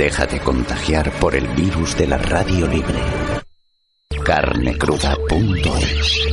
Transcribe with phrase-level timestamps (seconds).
[0.00, 2.96] Déjate contagiar por el virus de la radio libre.
[4.24, 6.26] carnecruda.es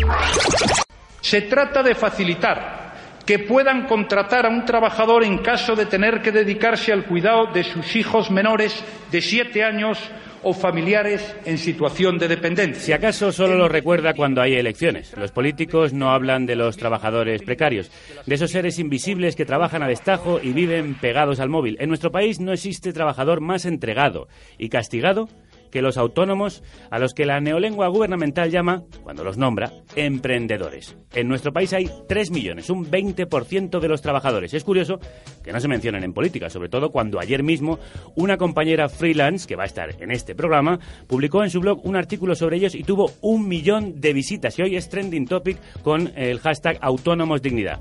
[1.20, 2.94] Se trata de facilitar
[3.26, 7.66] que puedan contratar a un trabajador en caso de tener que dedicarse al cuidado de
[7.66, 8.74] sus hijos menores
[9.12, 10.00] de siete años
[10.48, 12.82] o familiares en situación de dependencia.
[12.82, 15.12] Si acaso solo lo recuerda cuando hay elecciones.
[15.18, 17.92] Los políticos no hablan de los trabajadores precarios,
[18.26, 21.76] de esos seres invisibles que trabajan a destajo y viven pegados al móvil.
[21.82, 25.28] En nuestro país no existe trabajador más entregado y castigado
[25.72, 30.98] que los autónomos a los que la neolengua gubernamental llama, cuando los nombra, emprendedores.
[31.14, 34.54] En nuestro país hay 3 millones, un 20% de los trabajadores.
[34.54, 35.00] Es curioso
[35.44, 37.80] que no se mencionen en política, sobre todo cuando ayer mismo
[38.16, 41.96] una compañera freelance, que va a estar en este programa, publicó en su blog un
[41.96, 44.58] artículo sobre ellos y tuvo un millón de visitas.
[44.60, 47.80] Y hoy es trending topic con el hashtag autónomos dignidad.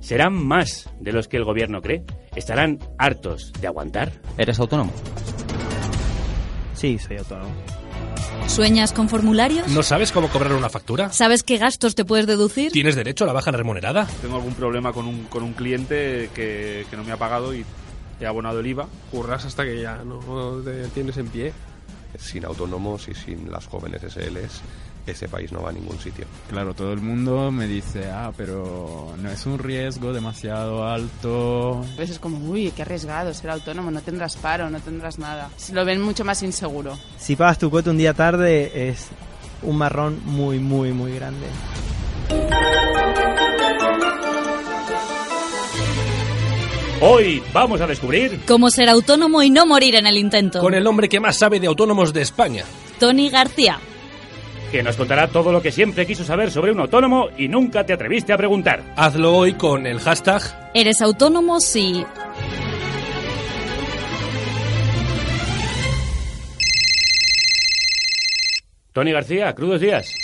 [0.00, 2.04] ¿Serán más de los que el gobierno cree?
[2.36, 4.12] ¿Estarán hartos de aguantar?
[4.36, 4.92] ¿Eres autónomo?
[6.84, 7.50] Sí, soy autónomo.
[8.46, 9.68] ¿Sueñas con formularios?
[9.68, 11.10] ¿No sabes cómo cobrar una factura?
[11.10, 12.72] ¿Sabes qué gastos te puedes deducir?
[12.72, 14.06] ¿Tienes derecho a la baja remunerada?
[14.20, 17.64] Tengo algún problema con un, con un cliente que, que no me ha pagado y
[18.20, 18.86] he abonado el IVA.
[19.10, 21.54] Curras hasta que ya no te tienes en pie.
[22.18, 24.60] Sin autónomos y sin las jóvenes SLs,
[25.06, 26.26] ese país no va a ningún sitio.
[26.48, 31.82] Claro, todo el mundo me dice, ah, pero no es un riesgo demasiado alto.
[31.94, 35.50] A veces como, uy, qué arriesgado ser autónomo, no tendrás paro, no tendrás nada.
[35.72, 36.98] Lo ven mucho más inseguro.
[37.18, 39.08] Si pagas tu cuota un día tarde es
[39.62, 41.46] un marrón muy, muy, muy grande.
[47.00, 50.60] Hoy vamos a descubrir cómo ser autónomo y no morir en el intento.
[50.60, 52.64] Con el hombre que más sabe de autónomos de España.
[52.98, 53.78] Tony García.
[54.74, 57.92] Que nos contará todo lo que siempre quiso saber sobre un autónomo y nunca te
[57.92, 58.82] atreviste a preguntar.
[58.96, 60.42] Hazlo hoy con el hashtag.
[60.74, 61.60] ¿Eres autónomo?
[61.60, 62.04] Sí.
[68.92, 70.18] Tony García, crudos días.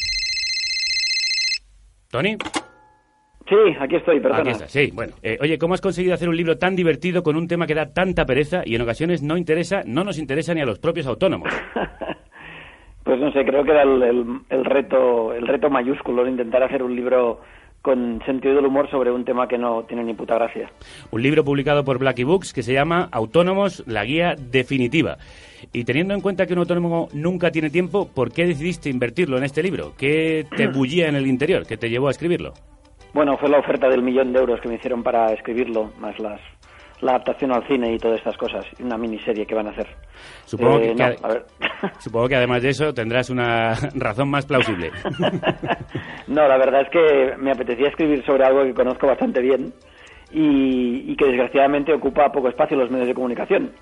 [2.10, 2.36] ¿Tony?
[3.48, 4.40] Sí, aquí estoy, perdona.
[4.40, 5.12] Aquí está, sí, bueno.
[5.22, 7.92] Eh, oye, ¿cómo has conseguido hacer un libro tan divertido con un tema que da
[7.92, 11.52] tanta pereza y en ocasiones no interesa, no nos interesa ni a los propios autónomos?
[13.04, 16.62] pues no sé, creo que era el, el, el reto, el reto mayúsculo de intentar
[16.62, 17.40] hacer un libro
[17.82, 20.70] con sentido del humor sobre un tema que no tiene ni puta gracia.
[21.10, 25.16] Un libro publicado por Blacky Books que se llama Autónomos, la guía definitiva.
[25.72, 29.44] Y teniendo en cuenta que un autónomo nunca tiene tiempo, ¿por qué decidiste invertirlo en
[29.44, 29.92] este libro?
[29.96, 31.66] ¿Qué te bullía en el interior?
[31.66, 32.52] ¿Qué te llevó a escribirlo?
[33.14, 36.40] Bueno, fue la oferta del millón de euros que me hicieron para escribirlo, más las
[37.02, 39.86] la adaptación al cine y todas estas cosas, una miniserie que van a hacer.
[40.44, 41.44] Supongo, Eh, que, no, que- a ver.
[41.98, 44.90] supongo que además de eso tendrás una razón más plausible.
[46.26, 49.72] No, la verdad es que me apetecía escribir sobre algo que conozco bastante bien
[50.30, 53.72] y, y que desgraciadamente ocupa poco espacio en los medios de comunicación,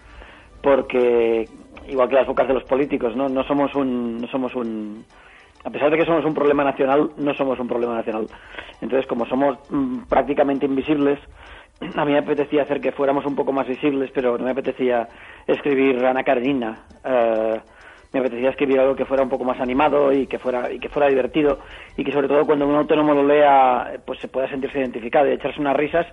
[0.62, 1.46] porque
[1.88, 5.04] igual que las bocas de los políticos, no, no somos un, no somos un,
[5.64, 8.26] a pesar de que somos un problema nacional, no somos un problema nacional.
[8.80, 11.18] Entonces, como somos mm, prácticamente invisibles,
[11.80, 15.08] a mí me apetecía hacer que fuéramos un poco más visibles, pero no me apetecía
[15.46, 16.84] escribir Ana Karenina.
[17.04, 17.60] eh,
[18.12, 20.88] me apetecía escribir algo que fuera un poco más animado y que fuera y que
[20.88, 21.58] fuera divertido
[21.96, 25.32] y que sobre todo cuando un autónomo lo lea pues se pueda sentirse identificado y
[25.32, 26.06] echarse unas risas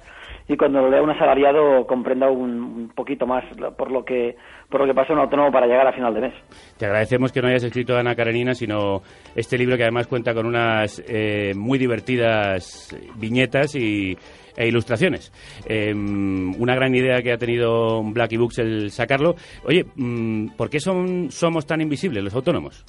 [0.47, 3.43] y cuando lo lea un asalariado comprenda un, poquito más
[3.77, 4.35] por lo que
[4.69, 6.33] por lo que pasa un autónomo para llegar a final de mes.
[6.77, 9.01] Te agradecemos que no hayas escrito Ana Karenina, sino
[9.35, 14.17] este libro que además cuenta con unas eh, muy divertidas viñetas y,
[14.57, 15.31] e ilustraciones.
[15.67, 19.35] Eh, una gran idea que ha tenido Blacky Books el sacarlo.
[19.65, 22.85] Oye, mm, ¿por qué son, somos tan invisibles los autónomos?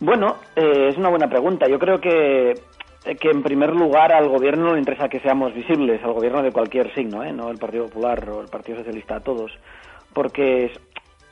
[0.00, 1.66] Bueno, eh, es una buena pregunta.
[1.68, 2.54] Yo creo que,
[3.18, 6.52] que en primer lugar al gobierno no le interesa que seamos visibles, al gobierno de
[6.52, 7.32] cualquier signo, ¿eh?
[7.32, 9.52] no el Partido Popular o el Partido Socialista, a todos,
[10.12, 10.80] porque es-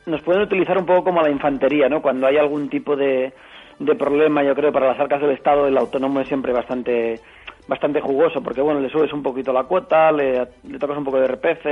[0.06, 2.01] nos pueden utilizar un poco como a la infantería, ¿no?
[2.01, 3.33] Cuando hay algún tipo de,
[3.79, 7.21] de problema, yo creo, para las arcas del Estado, el autónomo es siempre bastante
[7.69, 11.21] bastante jugoso, porque bueno, le subes un poquito la cuota, le, le tocas un poco
[11.21, 11.67] de RPF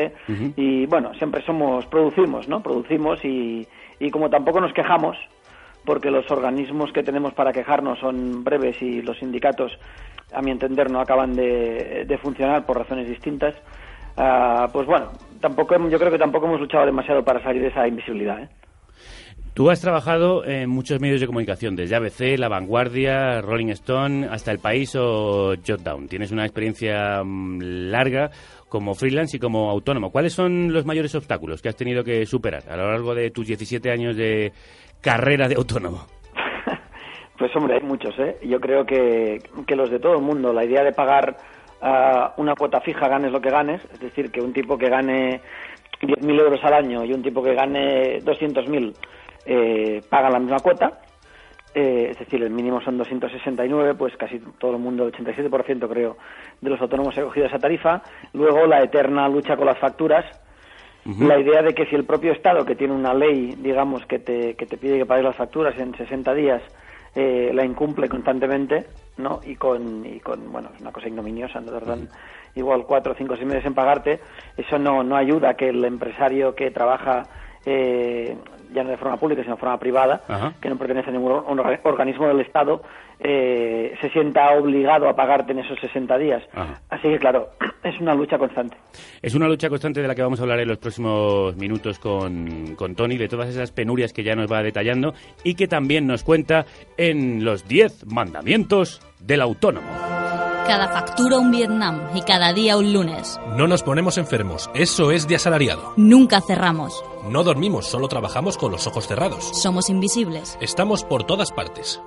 [0.55, 2.63] y bueno, siempre somos, producimos, ¿no?
[2.63, 3.67] Producimos y,
[3.99, 5.17] y como tampoco nos quejamos,
[5.87, 9.73] porque los organismos que tenemos para quejarnos son breves y los sindicatos,
[10.35, 13.55] a mi entender, no acaban de, de funcionar por razones distintas,
[14.19, 17.89] ah, pues bueno, tampoco yo creo que tampoco hemos luchado demasiado para salir de esa
[17.89, 18.43] invisibilidad.
[18.43, 18.49] ¿eh?
[19.57, 24.53] Tú has trabajado en muchos medios de comunicación, desde ABC, La Vanguardia, Rolling Stone, hasta
[24.53, 26.09] El País o Jotdown.
[26.09, 28.31] Tienes una experiencia mm, larga
[28.69, 30.11] como freelance y como autónomo.
[30.11, 33.47] ¿Cuáles son los mayores obstáculos que has tenido que superar a lo largo de tus
[33.47, 34.53] 17 años de
[35.01, 36.07] carrera de autónomo?
[37.39, 38.39] Pues hombre, hay muchos, ¿eh?
[38.45, 41.37] Yo creo que, que los de todo el mundo, la idea de pagar
[41.83, 45.43] ah, una cuota fija, ganes lo que ganes, es decir, que un tipo que gane
[46.01, 48.95] 10.000 euros al año y un tipo que gane 200.000
[49.45, 50.99] eh, pagan la misma cuota,
[51.79, 56.17] eh, es decir, el mínimo son 269, pues casi todo el mundo, el 87% creo,
[56.59, 58.01] de los autónomos ha cogido esa tarifa.
[58.33, 60.25] Luego la eterna lucha con las facturas,
[61.21, 64.55] la idea de que si el propio Estado, que tiene una ley, digamos, que te,
[64.55, 66.63] que te pide que pagues las facturas en 60 días,
[67.15, 68.87] eh, la incumple constantemente,
[69.17, 69.41] ¿no?
[69.45, 71.73] Y con, y con, bueno, es una cosa ignominiosa, ¿no?
[71.73, 72.09] Tardan
[72.57, 74.21] igual cuatro, cinco, seis meses en pagarte,
[74.57, 77.25] eso no, no ayuda a que el empresario que trabaja
[77.67, 78.37] eh,
[78.73, 80.23] ya no de forma pública, sino de forma privada,
[80.61, 82.83] que no pertenece a ningún or- or- organismo del Estado,
[83.21, 86.43] eh, se sienta obligado a pagarte en esos 60 días.
[86.91, 87.51] Así que, claro,
[87.83, 88.77] es una lucha constante.
[89.23, 92.75] Es una lucha constante de la que vamos a hablar en los próximos minutos con,
[92.77, 95.15] con Tony, de todas esas penurias que ya nos va detallando
[95.45, 96.67] y que también nos cuenta
[96.97, 100.16] en los 10 mandamientos del autónomo.
[100.67, 103.39] Cada factura un Vietnam y cada día un lunes.
[103.57, 105.93] No nos ponemos enfermos, eso es de asalariado.
[105.97, 107.05] Nunca cerramos.
[107.31, 109.45] No dormimos, solo trabajamos con los ojos cerrados.
[109.63, 110.59] Somos invisibles.
[110.61, 112.01] Estamos por todas partes.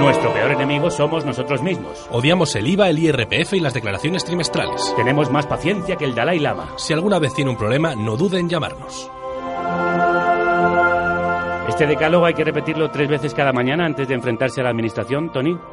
[0.00, 2.06] Nuestro peor enemigo somos nosotros mismos.
[2.12, 4.94] Odiamos el IVA, el IRPF y las declaraciones trimestrales.
[4.94, 6.74] Tenemos más paciencia que el Dalai Lama.
[6.76, 9.10] Si alguna vez tiene un problema, no dude en llamarnos.
[11.76, 15.30] Este decálogo hay que repetirlo tres veces cada mañana antes de enfrentarse a la administración,
[15.30, 15.54] Tony.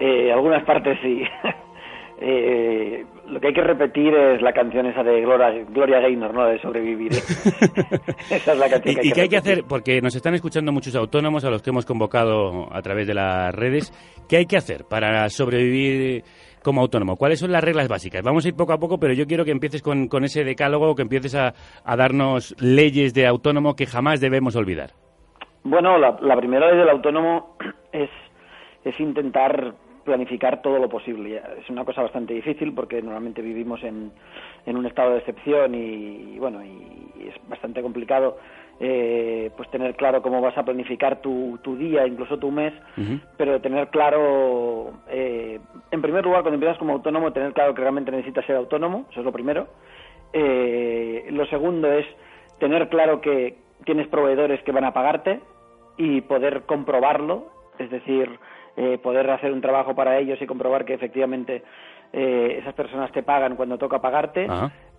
[0.00, 1.22] Eh, algunas partes sí.
[2.20, 6.46] Eh, lo que hay que repetir es la canción esa de Gloria, Gloria Gaynor, ¿no?
[6.46, 7.12] De sobrevivir.
[8.30, 9.64] esa es la canción que hay ¿Y, que qué hay que hacer?
[9.68, 13.54] Porque nos están escuchando muchos autónomos a los que hemos convocado a través de las
[13.54, 13.92] redes.
[14.28, 16.24] ¿Qué hay que hacer para sobrevivir
[16.68, 17.16] como autónomo?
[17.16, 18.22] ¿Cuáles son las reglas básicas?
[18.22, 20.94] Vamos a ir poco a poco, pero yo quiero que empieces con, con ese decálogo,
[20.94, 21.54] que empieces a,
[21.96, 24.90] darnos leyes de autónomo que jamás debemos olvidar.
[25.64, 27.56] Bueno, la, primera ley del autónomo
[27.92, 28.10] es,
[28.84, 29.72] es intentar
[30.04, 31.40] planificar todo lo posible.
[31.58, 34.12] Es una cosa bastante difícil porque normalmente vivimos en,
[34.66, 38.36] en un estado de excepción y, y, bueno, y es bastante complicado
[38.80, 42.72] eh, pues tener claro cómo vas a planificar tu, tu día, incluso tu mes,
[43.36, 45.58] pero tener claro, eh,
[45.90, 49.20] en primer lugar, cuando empiezas como autónomo, tener claro que realmente necesitas ser autónomo, eso
[49.20, 49.66] es lo primero.
[50.32, 52.06] Eh, lo segundo es
[52.58, 55.40] tener claro que tienes proveedores que van a pagarte
[55.96, 57.46] y poder comprobarlo,
[57.78, 58.38] es decir,
[58.76, 61.64] eh, poder hacer un trabajo para ellos y comprobar que efectivamente
[62.12, 64.46] eh, esas personas te pagan cuando toca pagarte.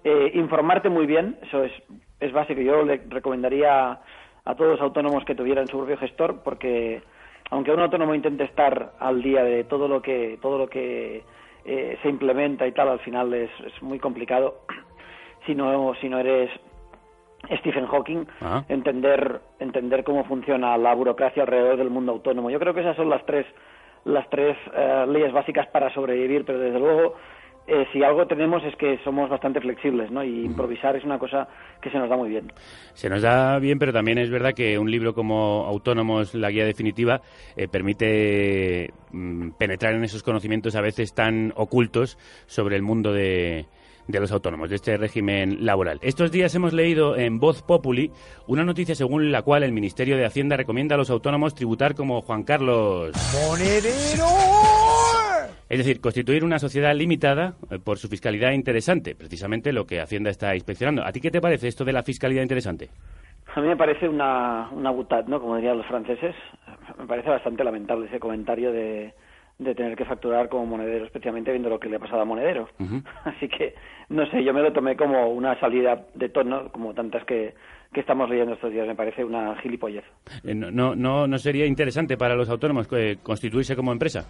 [0.04, 1.72] Eh, informarte muy bien, eso es,
[2.20, 2.62] es básico.
[2.62, 4.00] Yo le recomendaría
[4.46, 7.02] a todos los autónomos que tuvieran su propio gestor, porque
[7.52, 11.24] aunque un autónomo intente estar al día de todo lo que todo lo que
[11.66, 14.62] eh, se implementa y tal, al final es, es muy complicado
[15.46, 16.50] si no si no eres
[17.60, 18.64] Stephen Hawking Ah.
[18.70, 22.50] entender entender cómo funciona la burocracia alrededor del mundo autónomo.
[22.50, 23.46] Yo creo que esas son las tres
[24.06, 27.16] las tres eh, leyes básicas para sobrevivir, pero desde luego
[27.70, 30.24] eh, si algo tenemos es que somos bastante flexibles, ¿no?
[30.24, 31.48] Y improvisar es una cosa
[31.82, 32.52] que se nos da muy bien.
[32.94, 36.66] Se nos da bien, pero también es verdad que un libro como Autónomos, la guía
[36.66, 37.22] definitiva,
[37.56, 42.18] eh, permite mm, penetrar en esos conocimientos a veces tan ocultos
[42.48, 43.68] sobre el mundo de,
[44.10, 46.00] de los autónomos, de este régimen laboral.
[46.02, 48.12] Estos días hemos leído en Voz Populi
[48.48, 52.22] una noticia según la cual el Ministerio de Hacienda recomienda a los autónomos tributar como
[52.22, 53.12] Juan Carlos.
[55.70, 60.32] Es decir, constituir una sociedad limitada eh, por su fiscalidad interesante, precisamente lo que Hacienda
[60.32, 61.04] está inspeccionando.
[61.06, 62.90] ¿A ti qué te parece esto de la fiscalidad interesante?
[63.54, 65.40] A mí me parece una, una butad, ¿no?
[65.40, 66.36] Como dirían los franceses.
[66.98, 69.14] Me parece bastante lamentable ese comentario de,
[69.60, 72.70] de tener que facturar como monedero, especialmente viendo lo que le ha pasado a Monedero.
[73.26, 73.76] Así que,
[74.10, 77.54] no sé, yo me lo tomé como una salida de tono, como tantas que,
[77.94, 78.88] que estamos leyendo estos días.
[78.88, 80.06] Me parece una gilipollez.
[80.44, 84.26] Eh, No, no, no, ¿no sería interesante para los autónomos eh, constituirse como empresa?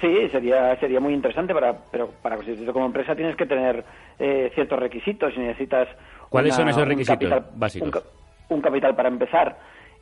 [0.00, 3.84] Sí, sería sería muy interesante, para, pero para constituirte como empresa tienes que tener
[4.18, 5.88] eh, ciertos requisitos y necesitas...
[6.28, 8.04] ¿Cuáles una- son esos un requisitos capital- básicos?
[8.48, 9.58] Un, un capital para empezar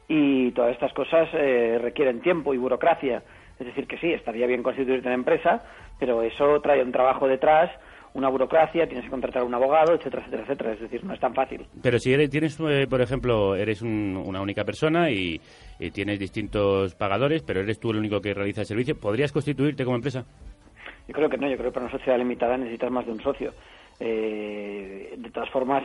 [0.08, 3.22] y todas estas cosas eh, requieren tiempo y burocracia.
[3.58, 5.64] Es decir, que sí, estaría bien constituirte en empresa,
[5.98, 7.70] pero eso trae un trabajo detrás,
[8.16, 10.72] una burocracia, tienes que contratar a un abogado, etcétera, etcétera, etcétera.
[10.72, 11.66] Es decir, no es tan fácil.
[11.82, 15.40] Pero si eres, tienes, eh, por ejemplo, eres un- una única persona y,
[15.78, 19.84] y tienes distintos pagadores, pero eres tú el único que realiza el servicio, ¿podrías constituirte
[19.84, 20.24] como empresa?
[21.06, 23.20] Yo creo que no, yo creo que para una sociedad limitada necesitas más de un
[23.22, 23.52] socio.
[24.00, 25.82] Eh, de todas formas,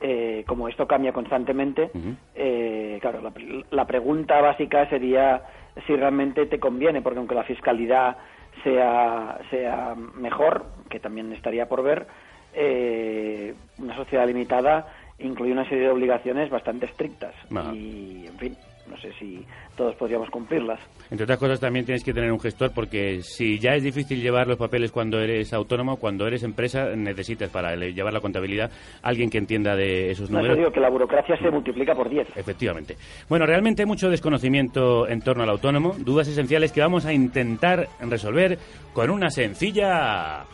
[0.00, 1.90] eh, como esto cambia constantemente,
[2.34, 3.32] eh, claro, la,
[3.70, 5.42] la pregunta básica sería
[5.86, 8.16] si realmente te conviene, porque aunque la fiscalidad
[8.62, 12.06] sea, sea mejor, que también estaría por ver,
[12.52, 14.86] eh, una sociedad limitada
[15.18, 17.34] incluye una serie de obligaciones bastante estrictas.
[17.54, 17.72] Ajá.
[17.74, 18.56] Y, en fin,
[18.88, 19.44] no sé si
[19.76, 20.80] todos podríamos cumplirlas.
[21.10, 24.46] Entre otras cosas, también tienes que tener un gestor porque si ya es difícil llevar
[24.46, 28.70] los papeles cuando eres autónomo, cuando eres empresa necesitas para llevar la contabilidad
[29.02, 30.56] alguien que entienda de esos No, números.
[30.56, 32.36] yo digo que la burocracia se multiplica por 10.
[32.36, 32.96] Efectivamente.
[33.28, 37.88] Bueno, realmente hay mucho desconocimiento en torno al autónomo, dudas esenciales que vamos a intentar
[38.00, 38.58] resolver
[38.92, 40.44] con una sencilla...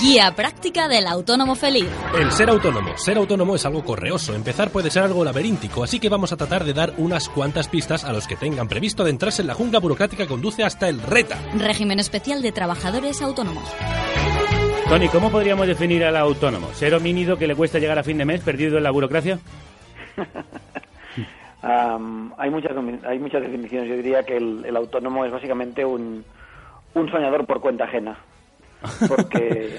[0.00, 1.88] Guía práctica del autónomo feliz.
[2.18, 2.96] El ser autónomo.
[2.96, 4.34] Ser autónomo es algo correoso.
[4.34, 8.04] Empezar puede ser algo laberíntico, así que vamos a tratar de dar unas cuantas pistas
[8.04, 11.38] a los que tengan previsto adentrarse en la jungla burocrática que conduce hasta el RETA.
[11.56, 13.64] Régimen especial de trabajadores autónomos.
[14.88, 16.68] Tony, ¿cómo podríamos definir al autónomo?
[16.74, 19.38] ¿Ser homínido que le cuesta llegar a fin de mes perdido en la burocracia?
[21.62, 22.72] Hay, muchas,
[23.06, 23.88] hay muchas definiciones.
[23.88, 26.24] Yo diría que el, el autónomo es básicamente un,
[26.94, 28.18] un soñador por cuenta ajena.
[29.08, 29.76] Porque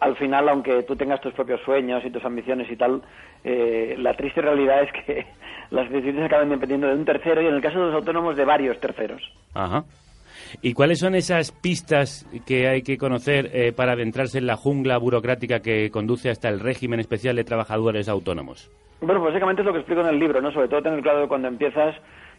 [0.00, 3.02] al final, aunque tú tengas tus propios sueños y tus ambiciones y tal,
[3.44, 5.26] eh, la triste realidad es que
[5.70, 8.44] las decisiones acaban dependiendo de un tercero y en el caso de los autónomos de
[8.44, 9.22] varios terceros.
[9.54, 9.84] Ajá.
[10.62, 14.98] ¿Y cuáles son esas pistas que hay que conocer eh, para adentrarse en la jungla
[14.98, 18.70] burocrática que conduce hasta el régimen especial de trabajadores autónomos?
[19.00, 20.52] Bueno, pues básicamente es lo que explico en el libro, ¿no?
[20.52, 21.94] Sobre todo tener claro que cuando empiezas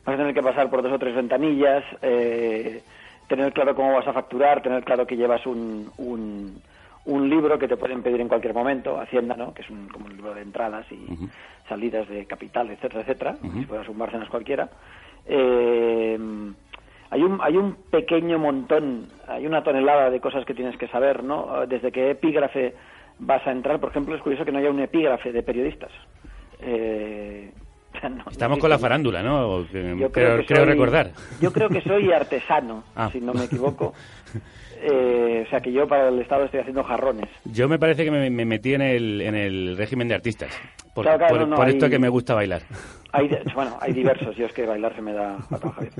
[0.05, 2.81] vas a tener que pasar por dos o tres ventanillas, eh,
[3.27, 6.61] tener claro cómo vas a facturar, tener claro que llevas un, un,
[7.05, 9.53] un libro que te pueden pedir en cualquier momento, Hacienda, ¿no?
[9.53, 11.05] Que es un, como un libro de entradas y
[11.67, 14.69] salidas de capital, etcétera, etcétera, como si fueras un Bárcenas cualquiera.
[15.25, 16.17] Eh,
[17.09, 21.23] hay un, hay un pequeño montón, hay una tonelada de cosas que tienes que saber,
[21.23, 21.65] ¿no?
[21.67, 22.73] Desde qué epígrafe
[23.19, 25.91] vas a entrar, por ejemplo, es curioso que no haya un epígrafe de periodistas.
[26.59, 27.26] Eh,
[28.03, 29.63] no- Estamos no con la farándula, ¿no?
[29.65, 31.11] Yo creo, que creo soy- recordar.
[31.41, 33.09] Yo creo que soy artesano, Ah.
[33.11, 33.93] si no me equivoco.
[34.79, 37.27] Eh, o sea, que yo para el Estado estoy haciendo jarrones.
[37.45, 40.51] Yo me parece que me, me metí en el, en el régimen de artistas.
[40.93, 42.61] Por, Claro, claro, por- no, por esto que me gusta bailar.
[43.11, 45.93] Hay, bueno, hay diversos, yo es que bailar se me da Javier.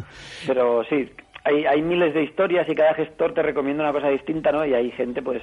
[0.45, 1.09] Pero sí,
[1.43, 4.63] hay, hay miles de historias y cada gestor te recomienda una cosa distinta, ¿no?
[4.63, 5.41] Y hay gente, pues,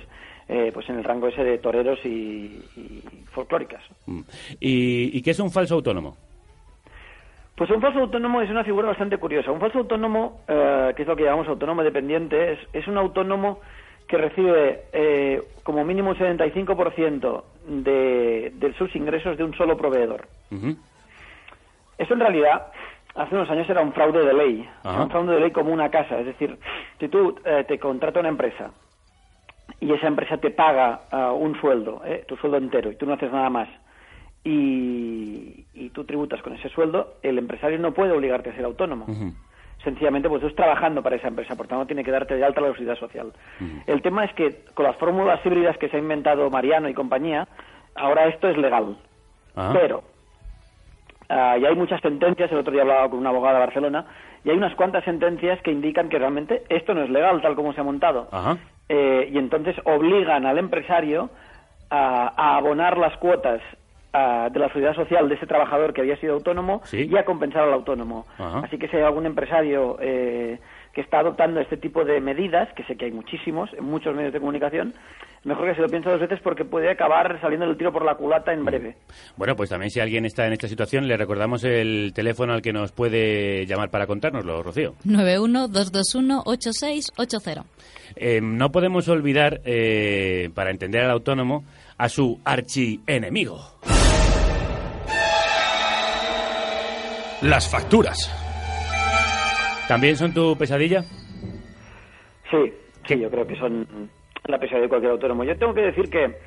[0.48, 2.08] eh, pues en el rango ese de toreros y,
[2.76, 3.82] y folclóricas.
[4.06, 4.20] Mm.
[4.60, 6.16] ¿Y, ¿Y qué es un falso autónomo?
[7.56, 9.52] Pues un falso autónomo es una figura bastante curiosa.
[9.52, 13.60] Un falso autónomo, eh, que es lo que llamamos autónomo dependiente, es, es un autónomo
[14.08, 20.26] que recibe eh, como mínimo un 75% de, de sus ingresos de un solo proveedor.
[20.50, 20.76] Ujú.
[21.96, 22.66] Eso en realidad
[23.14, 25.04] hace unos años era un fraude de ley, Ajá.
[25.04, 26.18] Un fraude de ley como una casa.
[26.18, 26.58] Es decir,
[26.98, 28.72] si tú eh, te contrata una empresa
[29.80, 33.14] y esa empresa te paga ah, un sueldo, eh, tu sueldo entero, y tú no
[33.14, 33.68] haces nada más,
[34.44, 39.06] y, y tú tributas con ese sueldo, el empresario no puede obligarte a ser autónomo.
[39.82, 42.60] Sencillamente, pues tú estás trabajando para esa empresa, por tanto tiene que darte de alta
[42.60, 43.32] la seguridad social.
[43.86, 47.48] El tema es que con las fórmulas híbridas que se ha inventado Mariano y compañía,
[47.94, 48.96] ahora esto es legal.
[49.56, 49.70] Ah.
[49.72, 50.02] Pero
[51.28, 54.06] ah, y hay muchas sentencias, el otro día hablaba con una abogada de Barcelona,
[54.44, 57.72] y hay unas cuantas sentencias que indican que realmente esto no es legal tal como
[57.72, 58.28] se ha montado.
[58.88, 61.30] Eh, y entonces obligan al empresario
[61.88, 63.62] a, a abonar las cuotas
[64.14, 67.08] de la seguridad social de ese trabajador que había sido autónomo Sí.
[67.10, 68.26] y a compensar al autónomo.
[68.38, 68.60] Ajá.
[68.60, 70.60] Así que si hay algún empresario eh,
[70.92, 74.32] que está adoptando este tipo de medidas, que sé que hay muchísimos en muchos medios
[74.32, 74.94] de comunicación,
[75.42, 78.14] mejor que se lo piense dos veces porque puede acabar saliendo el tiro por la
[78.14, 78.94] culata en breve.
[79.36, 82.72] Bueno, pues también si alguien está en esta situación, le recordamos el teléfono al que
[82.72, 84.94] nos puede llamar para contárnoslo, Rocío.
[85.04, 87.64] 912218680.
[88.16, 91.64] Eh, no podemos olvidar, eh, para entender al autónomo,
[91.98, 93.58] a su archienemigo.
[97.44, 98.32] Las facturas.
[99.86, 101.02] ¿También son tu pesadilla?
[102.50, 102.72] Sí,
[103.06, 104.08] sí, yo creo que son
[104.46, 105.44] la pesadilla de cualquier autónomo.
[105.44, 106.38] Yo tengo que decir que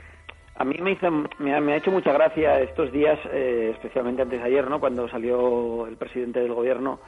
[0.55, 4.23] a mí me, hizo, me, ha, me ha hecho mucha gracia estos días, eh, especialmente
[4.23, 4.79] antes de ayer, ¿no?
[4.79, 6.99] cuando salió el presidente del gobierno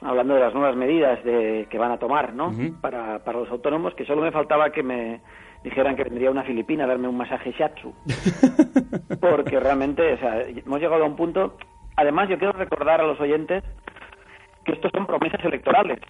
[0.00, 2.50] hablando de las nuevas medidas de, que van a tomar ¿no?
[2.80, 5.20] para, para los autónomos, que solo me faltaba que me
[5.62, 7.92] dijeran que vendría una filipina a darme un masaje shiatsu.
[9.20, 11.58] Porque realmente, o sea, hemos llegado a un punto...
[12.00, 13.62] Además, yo quiero recordar a los oyentes
[14.64, 16.00] que estos son promesas electorales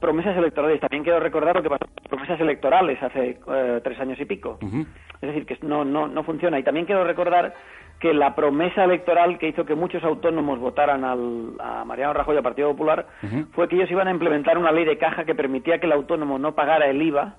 [0.00, 0.80] promesas electorales.
[0.80, 4.24] También quiero recordar lo que pasó con las promesas electorales hace eh, tres años y
[4.24, 4.58] pico.
[4.62, 6.58] Es decir, que no, no, no funciona.
[6.58, 7.54] Y también quiero recordar
[7.98, 12.38] que la promesa electoral que hizo que muchos autónomos votaran al, a Mariano Rajoy y
[12.38, 13.06] al Partido Popular
[13.52, 16.38] fue que ellos iban a implementar una ley de caja que permitía que el autónomo
[16.38, 17.36] no pagara el IVA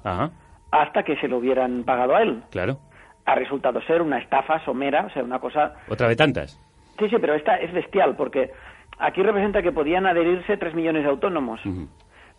[0.72, 2.44] hasta que se lo hubieran pagado a él.
[2.52, 2.80] claro.
[3.26, 6.58] Ha resultado ser una estafa somera, o sea, una cosa Otra de tantas.
[7.00, 8.52] Sí, sí, pero esta es bestial porque
[9.00, 11.60] aquí representa que podían adherirse tres millones de autónomos.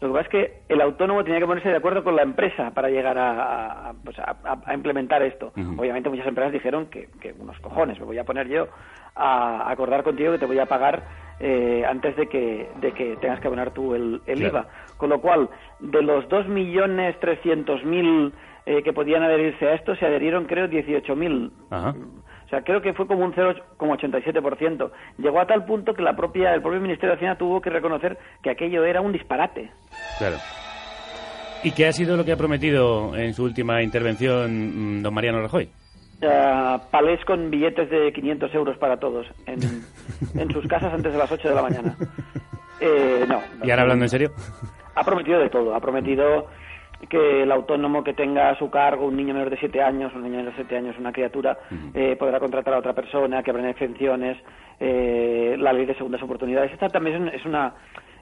[0.00, 2.70] Lo que pasa es que el autónomo tenía que ponerse de acuerdo con la empresa
[2.72, 5.52] para llegar a, a- pues a- implementar esto.
[5.76, 8.68] Obviamente muchas empresas dijeron que, que unos cojones, me voy a poner yo
[9.16, 11.02] a acordar contigo que te voy a pagar
[11.40, 14.58] eh, antes de que, de que tengas que abonar tú el, el Claro.
[14.58, 14.68] IVA.
[14.96, 15.48] Con lo cual,
[15.80, 18.32] de los 2.300.000
[18.66, 21.94] eh, que podían adherirse a esto, se adherieron creo 18.000 Ajá.
[22.48, 24.90] O sea, creo que fue como un 0,87%.
[25.18, 28.16] Llegó a tal punto que la propia, el propio Ministerio de Hacienda tuvo que reconocer
[28.42, 29.70] que aquello era un disparate.
[30.16, 30.36] Claro.
[31.62, 35.42] ¿Y qué ha sido lo que ha prometido en su última intervención mm, don Mariano
[35.42, 35.68] Rajoy?
[36.22, 39.58] Eh, palés con billetes de 500 euros para todos en,
[40.40, 41.96] en sus casas antes de las 8 de la mañana.
[42.80, 43.42] Eh, no.
[43.62, 44.30] ¿Y ahora hablando en serio?
[44.94, 45.74] Ha prometido de todo.
[45.74, 46.46] Ha prometido
[47.08, 50.22] que el autónomo que tenga a su cargo un niño menor de 7 años, un
[50.22, 51.56] niño menor de 7 años, una criatura,
[51.94, 54.36] eh, podrá contratar a otra persona, que habrá exenciones,
[54.80, 56.72] eh, la ley de segundas oportunidades.
[56.72, 57.74] Esta también es un- es una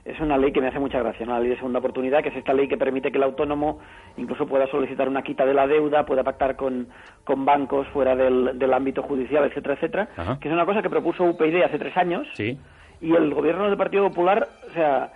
[0.05, 1.33] es una ley que me hace mucha gracia, ¿no?
[1.33, 3.79] la ley de segunda oportunidad, que es esta ley que permite que el autónomo
[4.15, 6.87] incluso pueda solicitar una quita de la deuda, pueda pactar con,
[7.25, 10.39] con bancos fuera del, del ámbito judicial, etcétera, etcétera, Ajá.
[10.39, 12.57] que es una cosa que propuso UPyD hace tres años Sí.
[13.01, 15.11] y el gobierno del Partido Popular, o sea,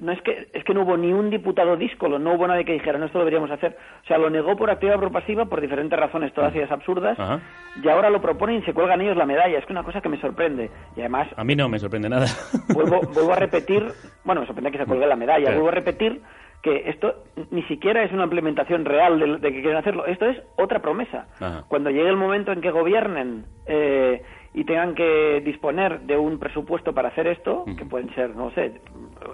[0.00, 2.72] no es que es que no hubo ni un diputado díscolo, no hubo nadie que
[2.72, 3.76] dijera, no, esto lo deberíamos hacer.
[4.02, 7.18] O sea, lo negó por activa o por pasiva por diferentes razones, todas ellas absurdas,
[7.18, 7.40] Ajá.
[7.82, 9.58] y ahora lo proponen y se cuelgan ellos la medalla.
[9.58, 10.70] Es que una cosa que me sorprende.
[10.96, 12.26] Y además, A mí no me sorprende nada.
[12.74, 13.86] vuelvo, vuelvo a repetir,
[14.24, 15.56] bueno, me sorprende que se cuelgue la medalla, Claro.
[15.56, 16.20] vuelvo a repetir
[16.62, 20.36] que esto ni siquiera es una implementación real de, de que quieren hacerlo, esto es
[20.56, 21.26] otra promesa.
[21.40, 21.64] Ajá.
[21.68, 26.92] Cuando llegue el momento en que gobiernen eh, y tengan que disponer de un presupuesto
[26.92, 28.80] para hacer esto, que pueden ser, no sé,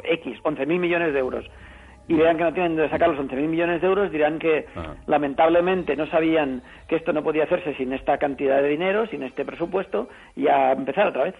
[0.05, 1.45] X, 11.000 millones de euros,
[2.09, 4.67] y vean que no tienen de sacar los 11.000 millones de euros, dirán que
[5.07, 9.45] lamentablemente no sabían que esto no podía hacerse sin esta cantidad de dinero, sin este
[9.45, 11.35] presupuesto, y a empezar otra vez.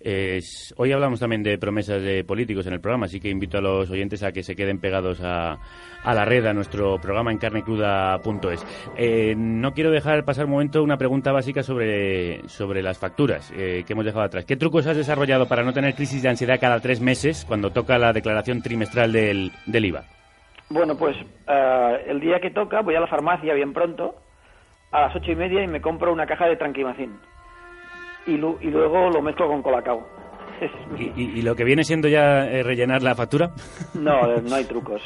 [0.00, 3.90] Hoy hablamos también de promesas de políticos en el programa, así que invito a los
[3.90, 5.58] oyentes a que se queden pegados a,
[6.02, 8.64] a la red, a nuestro programa en carnecruda.es.
[8.96, 13.84] Eh, no quiero dejar pasar un momento una pregunta básica sobre, sobre las facturas eh,
[13.86, 14.44] que hemos dejado atrás.
[14.44, 17.98] ¿Qué trucos has desarrollado para no tener crisis de ansiedad cada tres meses cuando toca
[17.98, 20.04] la declaración trimestral del, del IVA?
[20.70, 24.14] Bueno, pues eh, el día que toca voy a la farmacia bien pronto,
[24.92, 27.18] a las ocho y media, y me compro una caja de tranquimacín.
[28.28, 30.06] Y, lu- y luego lo mezclo con colacao.
[30.98, 33.50] ¿Y, y lo que viene siendo ya eh, rellenar la factura?
[33.94, 35.02] No, eh, no hay trucos.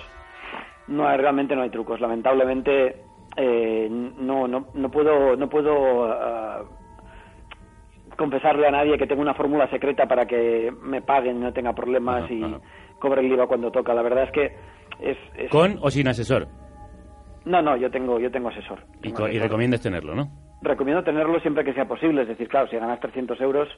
[0.88, 2.01] No, hay- realmente no hay trucos.
[2.01, 3.03] Lamentablemente
[3.37, 6.62] eh, no, no, no puedo, no puedo ah,
[8.16, 12.31] confesarle a nadie que tengo una fórmula secreta para que me paguen, no tenga problemas
[12.31, 12.42] y
[12.99, 13.94] cobre el IVA cuando toca.
[13.94, 14.44] La verdad es que
[15.01, 16.49] es, es- ¿Con o sin asesor?
[17.44, 18.81] no, no, yo tengo, yo tengo asesor.
[19.01, 19.42] Tengo co- y asesor.
[19.44, 20.29] recomiendas tenerlo, ¿no?
[20.62, 22.22] Recomiendo tenerlo siempre que sea posible.
[22.22, 23.68] Es decir, claro, si ganas 300 euros,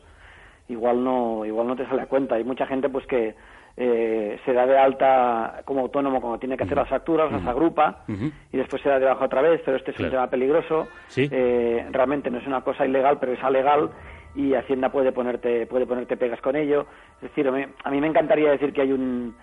[0.68, 2.36] igual no, igual no te sale a cuenta.
[2.36, 3.34] Hay mucha gente pues que
[3.76, 8.04] eh, se da de alta como autónomo cuando tiene que hacer las facturas, las agrupa
[8.06, 10.86] y después se da de baja otra vez, pero este es un tema peligroso.
[11.08, 11.28] Sí.
[11.30, 13.90] Eh, realmente no es una cosa ilegal, pero es alegal
[14.34, 16.86] y Hacienda puede ponerte puede ponerte pegas con ello.
[17.16, 19.34] Es decir, a mí, a mí me encantaría decir que hay un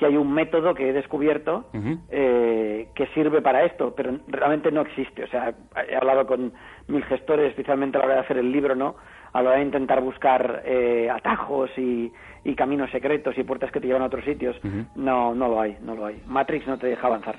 [0.00, 1.66] que hay un método que he descubierto
[2.10, 5.24] eh, que sirve para esto, pero realmente no existe.
[5.24, 5.52] O sea,
[5.86, 6.54] he hablado con
[6.88, 8.96] mil gestores, especialmente a la hora de hacer el libro, ¿no?
[9.34, 12.10] A la hora de intentar buscar eh, atajos y,
[12.44, 14.56] y caminos secretos y puertas que te llevan a otros sitios.
[14.96, 16.22] No, no lo hay, no lo hay.
[16.26, 17.36] Matrix no te deja avanzar.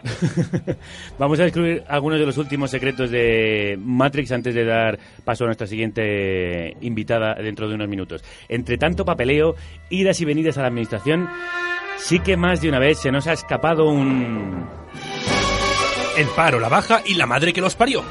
[1.17, 5.47] Vamos a descubrir algunos de los últimos secretos de Matrix antes de dar paso a
[5.47, 8.23] nuestra siguiente invitada dentro de unos minutos.
[8.49, 9.55] Entre tanto papeleo,
[9.89, 11.27] idas y venidas a la administración,
[12.03, 14.67] sí que más de una vez se nos ha escapado un...
[16.17, 18.03] El paro, la baja y la madre que los parió.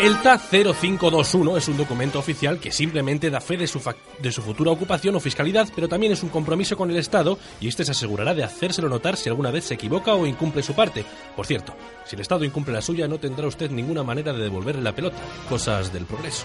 [0.00, 3.80] El TA 0521 es un documento oficial que simplemente da fe de su,
[4.18, 7.68] de su futura ocupación o fiscalidad, pero también es un compromiso con el Estado y
[7.68, 11.04] este se asegurará de hacérselo notar si alguna vez se equivoca o incumple su parte.
[11.36, 14.82] Por cierto, si el Estado incumple la suya, no tendrá usted ninguna manera de devolverle
[14.82, 15.16] la pelota.
[15.48, 16.44] Cosas del progreso.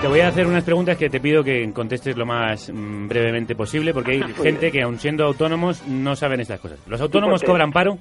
[0.00, 3.54] Te voy a hacer unas preguntas que te pido que contestes lo más mm, brevemente
[3.54, 6.78] posible, porque hay gente que, aun siendo autónomos, no saben estas cosas.
[6.86, 7.98] ¿Los autónomos cobran paro?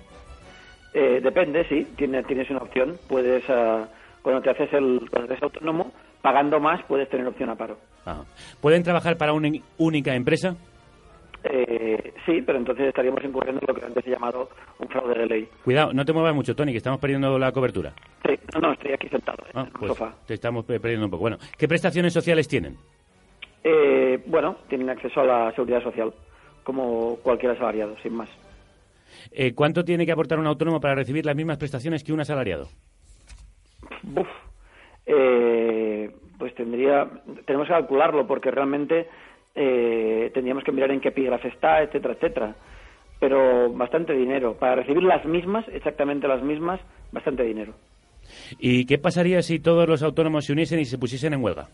[0.94, 2.98] Eh, depende, sí, tienes, tienes una opción.
[3.08, 3.88] Puedes, ah,
[4.22, 7.78] cuando te haces el, cuando autónomo, pagando más, puedes tener opción a paro.
[8.06, 8.24] Ajá.
[8.62, 10.56] ¿Pueden trabajar para una única empresa?
[11.46, 15.26] Eh, sí, pero entonces estaríamos incurriendo en lo que antes he llamado un fraude de
[15.26, 15.50] ley.
[15.64, 17.94] Cuidado, no te muevas mucho, Tony, que estamos perdiendo la cobertura.
[18.26, 19.52] Sí, no, no, estoy aquí sentado ¿eh?
[19.54, 20.14] Ah, en un pues sofá.
[20.26, 21.22] te estamos pe- perdiendo un poco.
[21.22, 22.78] Bueno, ¿qué prestaciones sociales tienen?
[23.64, 26.14] Eh, bueno, tienen acceso a la seguridad social,
[26.64, 28.30] como cualquier asalariado, sin más.
[29.32, 32.68] Eh, ¿Cuánto tiene que aportar un autónomo para recibir las mismas prestaciones que un asalariado?
[34.04, 34.28] Buf.
[35.06, 37.08] Eh, pues tendría,
[37.46, 39.08] tenemos que calcularlo porque realmente
[39.56, 42.56] eh, tendríamos que mirar en qué epígrafe está, etcétera, etcétera.
[43.20, 44.56] pero bastante dinero.
[44.56, 46.80] Para recibir las mismas, exactamente las mismas,
[47.12, 47.74] bastante dinero.
[48.60, 51.68] ¿Y qué pasaría si todos los autónomos se uniesen y se pusiesen en huelga?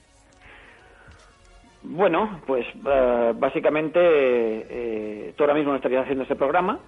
[1.82, 6.80] Bueno, pues eh, básicamente eh, tú ahora mismo no estarías haciendo este programa,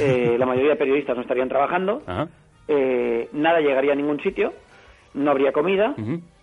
[0.00, 2.02] eh, la mayoría de periodistas no estarían trabajando,
[2.68, 4.54] eh, nada llegaría a ningún sitio,
[5.16, 5.94] no habría comida,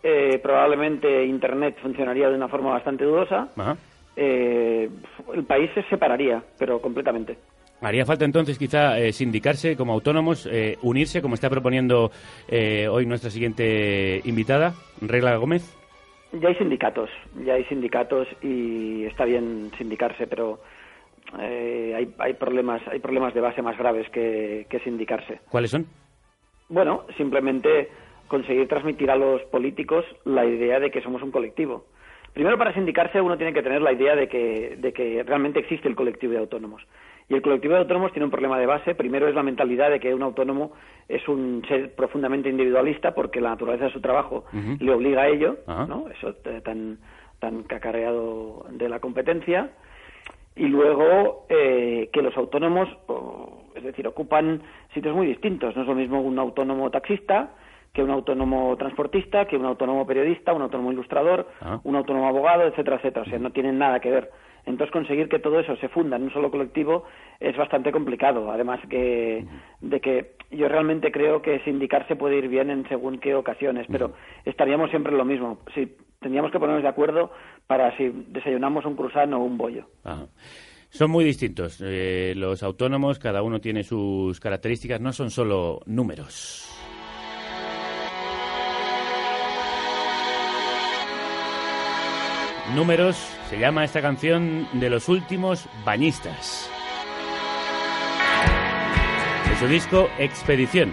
[0.03, 3.47] eh, probablemente Internet funcionaría de una forma bastante dudosa,
[4.15, 4.89] eh,
[5.33, 7.37] el país se separaría, pero completamente.
[7.81, 12.11] Haría falta entonces quizá eh, sindicarse como autónomos, eh, unirse como está proponiendo
[12.47, 15.63] eh, hoy nuestra siguiente invitada, Regla Gómez.
[16.31, 17.09] Ya hay sindicatos,
[17.45, 20.61] ya hay sindicatos y está bien sindicarse, pero
[21.39, 25.41] eh, hay, hay problemas, hay problemas de base más graves que, que sindicarse.
[25.49, 25.85] ¿Cuáles son?
[26.69, 27.89] Bueno, simplemente
[28.27, 31.85] conseguir transmitir a los políticos la idea de que somos un colectivo.
[32.33, 35.87] Primero, para sindicarse uno tiene que tener la idea de que, de que realmente existe
[35.87, 36.81] el colectivo de autónomos.
[37.29, 38.95] Y el colectivo de autónomos tiene un problema de base.
[38.95, 40.73] Primero es la mentalidad de que un autónomo
[41.07, 44.45] es un ser profundamente individualista porque la naturaleza de su trabajo
[44.79, 45.59] le obliga a ello.
[45.67, 46.05] ¿no?
[46.09, 46.97] Eso eh, tan,
[47.39, 49.69] tan cacareado de la competencia.
[50.55, 52.89] Y luego eh, que los autónomos,
[53.75, 54.61] es decir, ocupan
[54.93, 55.75] sitios muy distintos.
[55.75, 57.51] No es lo mismo un autónomo taxista
[57.93, 61.79] que un autónomo transportista, que un autónomo periodista, un autónomo ilustrador, Ah.
[61.83, 63.21] un autónomo abogado, etcétera, etcétera.
[63.25, 64.31] O sea, no tienen nada que ver.
[64.65, 67.03] Entonces, conseguir que todo eso se funda en un solo colectivo
[67.39, 68.49] es bastante complicado.
[68.51, 69.45] Además que,
[69.81, 74.13] de que yo realmente creo que sindicarse puede ir bien en según qué ocasiones, pero
[74.45, 75.59] estaríamos siempre en lo mismo.
[75.75, 77.31] Si tendríamos que ponernos de acuerdo
[77.67, 79.85] para si desayunamos un cruzano o un bollo.
[80.03, 80.25] Ajá.
[80.89, 81.79] Son muy distintos.
[81.85, 86.69] eh, los autónomos, cada uno tiene sus características, no son solo números.
[92.75, 93.15] Números
[93.51, 96.67] se llama esta canción de los últimos bañistas.
[99.47, 100.91] De su disco Expedición.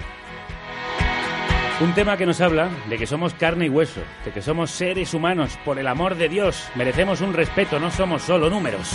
[1.81, 5.15] Un tema que nos habla de que somos carne y hueso, de que somos seres
[5.15, 8.93] humanos, por el amor de Dios, merecemos un respeto, no somos solo números.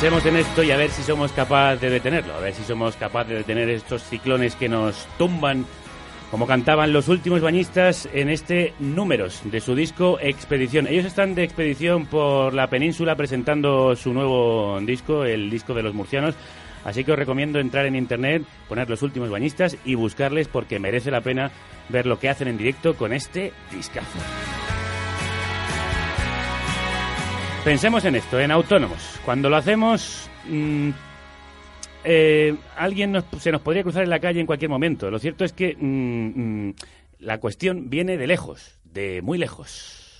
[0.00, 2.96] Pensemos en esto y a ver si somos capaces de detenerlo, a ver si somos
[2.96, 5.66] capaces de detener estos ciclones que nos tumban,
[6.30, 10.86] como cantaban los últimos bañistas en este Números de su disco Expedición.
[10.86, 15.92] Ellos están de expedición por la península presentando su nuevo disco, el disco de los
[15.92, 16.34] murcianos.
[16.82, 21.10] Así que os recomiendo entrar en internet, poner los últimos bañistas y buscarles porque merece
[21.10, 21.50] la pena
[21.90, 24.18] ver lo que hacen en directo con este discazo.
[27.64, 29.20] Pensemos en esto, en autónomos.
[29.22, 30.90] Cuando lo hacemos, mm,
[32.04, 35.10] eh, alguien se nos podría cruzar en la calle en cualquier momento.
[35.10, 36.74] Lo cierto es que mm, mm,
[37.18, 40.16] la cuestión viene de lejos, de muy lejos.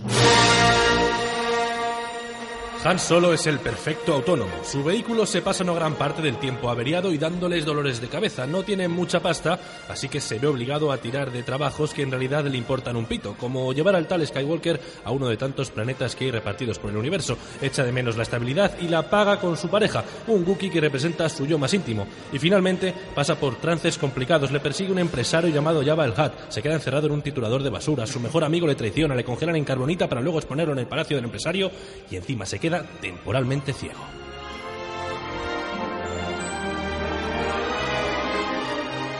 [2.82, 4.52] Han Solo es el perfecto autónomo.
[4.62, 8.46] Su vehículo se pasa una gran parte del tiempo averiado y dándoles dolores de cabeza.
[8.46, 12.10] No tiene mucha pasta, así que se ve obligado a tirar de trabajos que en
[12.10, 16.16] realidad le importan un pito, como llevar al tal Skywalker a uno de tantos planetas
[16.16, 17.36] que hay repartidos por el universo.
[17.60, 21.28] Echa de menos la estabilidad y la paga con su pareja, un Wookiee que representa
[21.28, 22.06] su yo más íntimo.
[22.32, 24.52] Y finalmente pasa por trances complicados.
[24.52, 26.32] Le persigue un empresario llamado Jabba el Hutt.
[26.48, 28.06] Se queda encerrado en un titulador de basura.
[28.06, 31.16] Su mejor amigo le traiciona, le congelan en carbonita para luego exponerlo en el palacio
[31.16, 31.70] del empresario
[32.10, 32.69] y encima se queda
[33.00, 34.00] temporalmente ciego.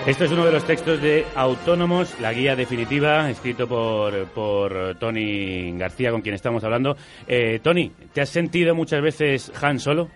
[0.07, 5.77] Esto es uno de los textos de Autónomos, la guía definitiva, escrito por, por Tony
[5.77, 6.97] García, con quien estamos hablando.
[7.29, 10.09] Eh, Tony, ¿te has sentido muchas veces Han Solo?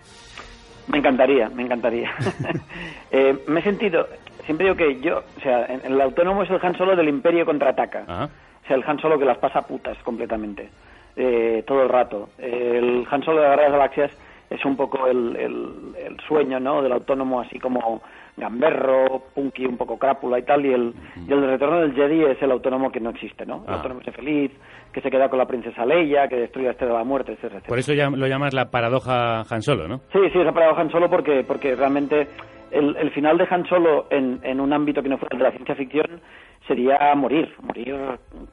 [0.88, 2.11] Me encantaría, me encantaría.
[3.16, 4.09] Eh, me he sentido,
[4.44, 7.47] siempre digo que yo, o sea, en- el autónomo es el Han Solo del Imperio
[7.47, 8.03] contraataca.
[8.09, 8.25] Ajá.
[8.64, 10.68] O sea, el Han Solo que las pasa putas completamente,
[11.16, 12.29] eh, todo el rato.
[12.38, 14.18] El Han Solo de la Guerra de las Galaxias
[14.50, 15.68] es un poco el, el,
[16.07, 16.83] el sueño, ¿no?
[16.83, 18.03] Del autónomo así como
[18.37, 20.92] gamberro, punky, un poco crápula y tal, y el,
[21.29, 23.64] y el de Retorno del Jedi es el autónomo que no existe, ¿no?
[23.66, 23.77] El Ah.
[23.77, 24.50] autónomo ese feliz,
[24.92, 27.62] que se queda con la princesa Leia, que destruye la Estrella de la Muerte, etcétera.
[27.66, 29.98] Por eso ya lo llamas la paradoja Han Solo, ¿no?
[30.12, 32.27] Sí, sí, esa parado Han Solo porque, porque realmente
[32.74, 35.44] el, el final de Han Solo en, en un ámbito que no fuera el de
[35.44, 36.20] la ciencia ficción
[36.66, 37.96] sería morir, morir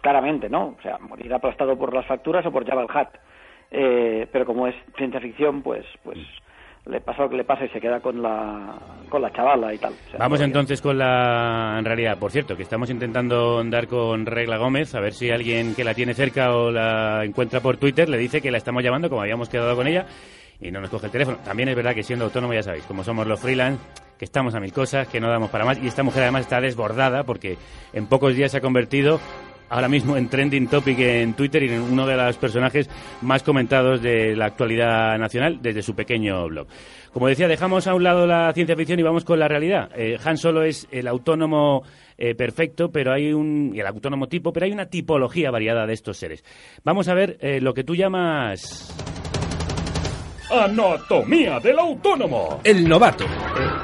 [0.01, 0.75] claramente, ¿no?
[0.77, 3.10] O sea, morir aplastado por las facturas o por Jabba el Hutt.
[3.71, 6.17] Eh, pero como es ciencia ficción, pues, pues
[6.86, 8.75] le pasa lo que le pasa y se queda con la,
[9.07, 9.93] con la chavala y tal.
[9.93, 12.17] O sea, Vamos entonces con la en realidad.
[12.17, 15.93] Por cierto, que estamos intentando andar con Regla Gómez, a ver si alguien que la
[15.93, 19.47] tiene cerca o la encuentra por Twitter le dice que la estamos llamando como habíamos
[19.47, 20.05] quedado con ella
[20.60, 21.38] y no nos coge el teléfono.
[21.43, 23.81] También es verdad que siendo autónomo, ya sabéis, como somos los freelance,
[24.21, 26.62] que estamos a mil cosas, que no damos para más y esta mujer además está
[26.62, 27.57] desbordada porque
[27.91, 29.19] en pocos días se ha convertido
[29.67, 32.88] ahora mismo en trending topic en Twitter y en uno de los personajes
[33.23, 36.67] más comentados de la actualidad nacional desde su pequeño blog.
[37.12, 39.89] Como decía, dejamos a un lado la ciencia ficción y vamos con la realidad.
[39.95, 41.81] Eh, Han Solo es el autónomo
[42.15, 45.93] eh, perfecto, pero hay un y el autónomo tipo, pero hay una tipología variada de
[45.93, 46.43] estos seres.
[46.84, 48.93] Vamos a ver eh, lo que tú llamas
[50.52, 52.60] anatomía del autónomo.
[52.64, 53.26] El novato.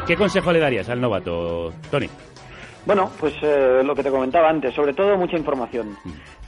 [0.06, 2.08] ¿Qué consejo le darías al novato, Tony?
[2.86, 5.98] Bueno, pues eh, lo que te comentaba antes, sobre todo mucha información.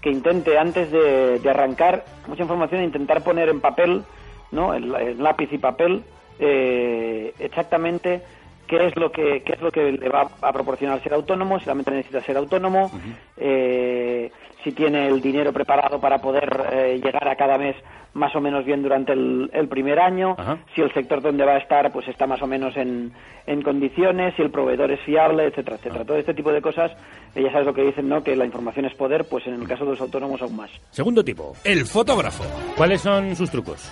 [0.01, 4.03] Que intente antes de, de arrancar, mucha información, e intentar poner en papel,
[4.51, 4.73] ¿no?
[4.73, 6.01] En, la- en lápiz y papel,
[6.39, 8.21] eh, exactamente
[8.67, 11.65] qué es lo que qué es lo que le va a proporcionar ser autónomo, si
[11.65, 12.89] realmente necesita ser autónomo,
[13.35, 14.31] eh,
[14.63, 17.75] si tiene el dinero preparado para poder eh, llegar a cada mes
[18.13, 20.35] más o menos bien durante el, el primer año,
[20.73, 23.13] si el sector donde va a estar pues está más o menos en,
[23.45, 26.05] en condiciones, si el proveedor es fiable, etcétera, etcétera.
[26.05, 26.91] Todo este tipo de cosas,
[27.35, 28.23] eh, ya sabes lo que dicen, ¿no?
[28.23, 30.71] Que la información es poder, pues en el caso de los autónomos aún más.
[30.89, 31.53] Segundo tipo.
[31.63, 32.43] El fotógrafo.
[32.75, 33.91] ¿Cuáles son sus trucos?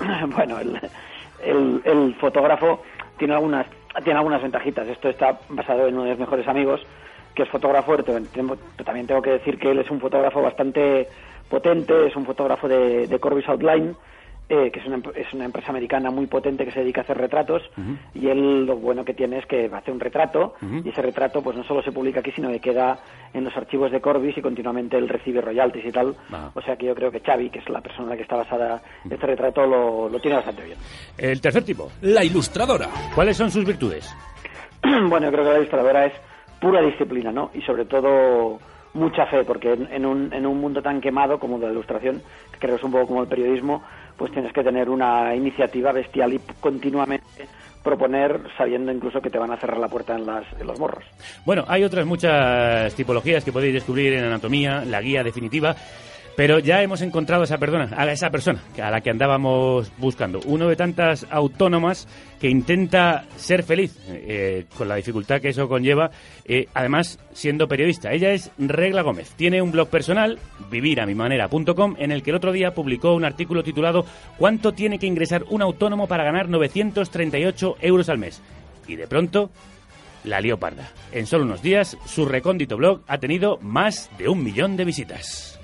[0.34, 0.80] bueno, el,
[1.44, 2.82] el, el fotógrafo
[3.18, 3.66] tiene algunas
[4.04, 4.86] tiene algunas ventajitas.
[4.88, 6.80] Esto está basado en uno de mis mejores amigos,
[7.38, 7.96] que es fotógrafo.
[7.96, 8.20] pero
[8.84, 11.06] También tengo que decir que él es un fotógrafo bastante
[11.48, 13.94] potente, es un fotógrafo de, de Corbis Outline,
[14.48, 17.16] eh, que es una, es una empresa americana muy potente que se dedica a hacer
[17.16, 17.62] retratos.
[18.12, 21.56] Y él lo bueno que tiene es que hace un retrato y ese retrato pues
[21.56, 22.98] no solo se publica aquí, sino que queda
[23.32, 26.16] en los archivos de Corbis y continuamente él recibe royalties y tal.
[26.32, 26.50] Ah.
[26.54, 28.34] O sea que yo creo que Xavi, que es la persona en la que está
[28.34, 30.78] basada este retrato, lo, lo tiene bastante bien.
[31.16, 31.92] El tercer tipo.
[32.00, 32.88] La ilustradora.
[33.14, 34.12] ¿Cuáles son sus virtudes?
[34.82, 36.27] bueno, yo creo que la ilustradora es
[36.60, 37.50] pura disciplina, ¿no?
[37.54, 38.58] Y sobre todo
[38.94, 42.58] mucha fe, porque en, un, en un mundo tan quemado como de la ilustración, que
[42.58, 43.82] creo es un poco como el periodismo,
[44.16, 47.46] pues tienes que tener una iniciativa bestial y continuamente
[47.82, 51.04] proponer sabiendo incluso que te van a cerrar la puerta en, las, en los morros.
[51.46, 55.74] Bueno, hay otras muchas tipologías que podéis descubrir en Anatomía, la guía definitiva.
[56.38, 60.38] Pero ya hemos encontrado a esa persona, a esa persona a la que andábamos buscando.
[60.46, 62.06] Uno de tantas autónomas
[62.40, 66.12] que intenta ser feliz, eh, con la dificultad que eso conlleva,
[66.44, 68.12] eh, además siendo periodista.
[68.12, 69.32] Ella es Regla Gómez.
[69.34, 70.38] Tiene un blog personal,
[70.70, 75.42] viviramimanera.com, en el que el otro día publicó un artículo titulado ¿Cuánto tiene que ingresar
[75.50, 78.40] un autónomo para ganar 938 euros al mes?
[78.86, 79.50] Y de pronto
[80.22, 80.88] la leoparda.
[81.10, 85.58] En solo unos días, su recóndito blog ha tenido más de un millón de visitas.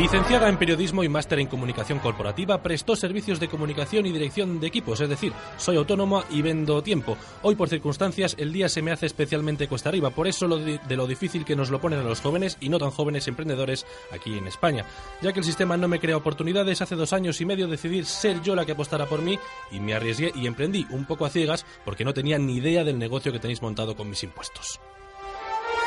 [0.00, 4.66] Licenciada en periodismo y máster en comunicación corporativa, prestó servicios de comunicación y dirección de
[4.66, 7.18] equipos, es decir, soy autónoma y vendo tiempo.
[7.42, 10.96] Hoy, por circunstancias, el día se me hace especialmente cuesta arriba, por eso di- de
[10.96, 14.38] lo difícil que nos lo ponen a los jóvenes y no tan jóvenes emprendedores aquí
[14.38, 14.86] en España.
[15.20, 18.40] Ya que el sistema no me crea oportunidades, hace dos años y medio decidí ser
[18.40, 19.38] yo la que apostara por mí
[19.70, 22.98] y me arriesgué y emprendí un poco a ciegas porque no tenía ni idea del
[22.98, 24.80] negocio que tenéis montado con mis impuestos.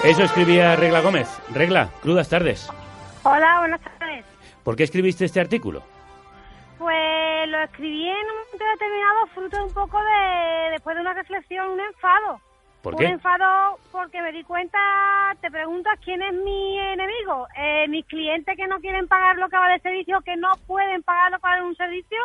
[0.04, 1.28] Eso escribía Regla Gómez.
[1.52, 2.70] Regla, crudas tardes.
[3.24, 4.26] Hola, buenas tardes.
[4.64, 5.82] ¿Por qué escribiste este artículo?
[6.78, 11.14] Pues lo escribí en un momento determinado fruto de un poco de, después de una
[11.14, 12.42] reflexión, un enfado.
[12.84, 13.08] ¿Por un qué?
[13.08, 14.78] enfado porque me di cuenta,
[15.40, 17.48] te preguntas quién es mi enemigo.
[17.58, 21.02] Eh, mis clientes que no quieren pagar lo que vale el servicio, que no pueden
[21.04, 22.18] pagar lo que vale un servicio,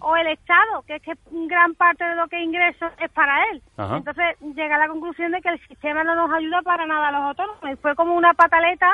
[0.00, 1.12] o el Estado, que es que
[1.46, 3.62] gran parte de lo que ingreso es para él.
[3.76, 3.98] Ajá.
[3.98, 7.12] Entonces llegué a la conclusión de que el sistema no nos ayuda para nada a
[7.12, 7.60] los autónomos.
[7.70, 8.86] Y fue como una pataleta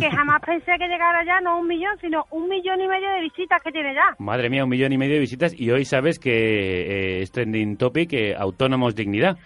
[0.00, 3.20] que jamás pensé que llegara ya, no un millón, sino un millón y medio de
[3.20, 4.16] visitas que tiene ya.
[4.18, 7.76] Madre mía, un millón y medio de visitas y hoy sabes que eh, es trending
[7.76, 9.36] topic, eh, autónomos dignidad.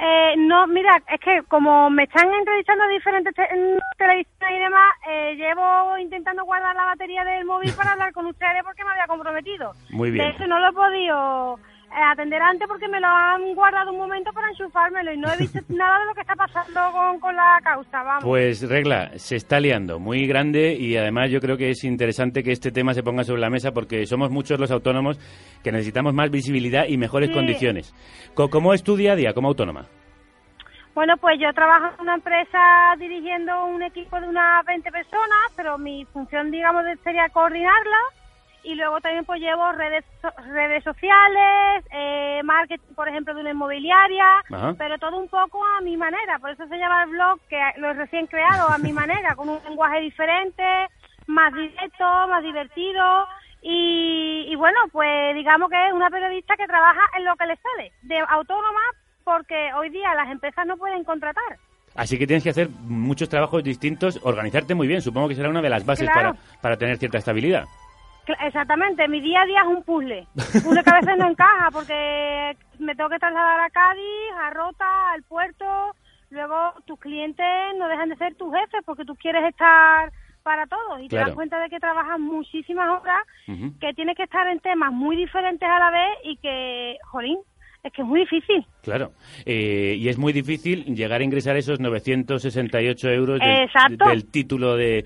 [0.00, 4.92] Eh, no, mira, es que como me están entrevistando diferentes te- en televisión y demás,
[5.08, 9.08] eh, llevo intentando guardar la batería del móvil para hablar con ustedes porque me había
[9.08, 9.72] comprometido.
[9.90, 10.24] Muy bien.
[10.24, 11.58] De hecho, no lo he podido
[11.90, 15.58] atender antes porque me lo han guardado un momento para enchufármelo y no he visto
[15.68, 18.24] nada de lo que está pasando con, con la causa, vamos.
[18.24, 22.52] Pues regla, se está liando muy grande y además yo creo que es interesante que
[22.52, 25.18] este tema se ponga sobre la mesa porque somos muchos los autónomos
[25.62, 27.34] que necesitamos más visibilidad y mejores Sí.
[27.34, 27.94] condiciones.
[28.34, 29.86] Co- ¿Cómo es tu día a día como autónoma?
[30.94, 32.58] Bueno, pues yo trabajo en una empresa
[32.98, 37.96] dirigiendo un equipo de unas 20 personas, pero mi función, digamos, sería coordinarla.
[38.64, 40.04] Y luego también pues llevo redes,
[40.52, 44.74] redes sociales, eh, marketing, por ejemplo, de una inmobiliaria, Ajá.
[44.76, 46.38] pero todo un poco a mi manera.
[46.38, 49.48] Por eso se llama el blog, que lo he recién creado a mi manera, con
[49.48, 50.62] un lenguaje diferente,
[51.26, 53.26] más directo, más divertido.
[53.62, 57.56] Y, y bueno, pues digamos que es una periodista que trabaja en lo que le
[57.56, 58.80] sale, de autónoma,
[59.24, 61.56] porque hoy día las empresas no pueden contratar.
[61.94, 65.00] Así que tienes que hacer muchos trabajos distintos, organizarte muy bien.
[65.02, 66.34] Supongo que será una de las bases Claro.
[66.34, 67.64] para, para tener cierta estabilidad.
[68.44, 70.26] Exactamente, mi día a día es un puzzle.
[70.54, 74.50] Un puzzle que a veces no encaja porque me tengo que trasladar a Cádiz, a
[74.50, 75.64] Rota, al puerto.
[76.30, 77.46] Luego tus clientes
[77.78, 80.12] no dejan de ser tus jefes porque tú quieres estar
[80.42, 83.22] para todos y te das cuenta de que trabajas muchísimas horas,
[83.80, 87.38] que tienes que estar en temas muy diferentes a la vez y que, jolín,
[87.84, 88.64] es que es muy difícil.
[88.82, 89.12] Claro.
[89.44, 95.04] Eh, y es muy difícil llegar a ingresar esos 968 euros del, del título de...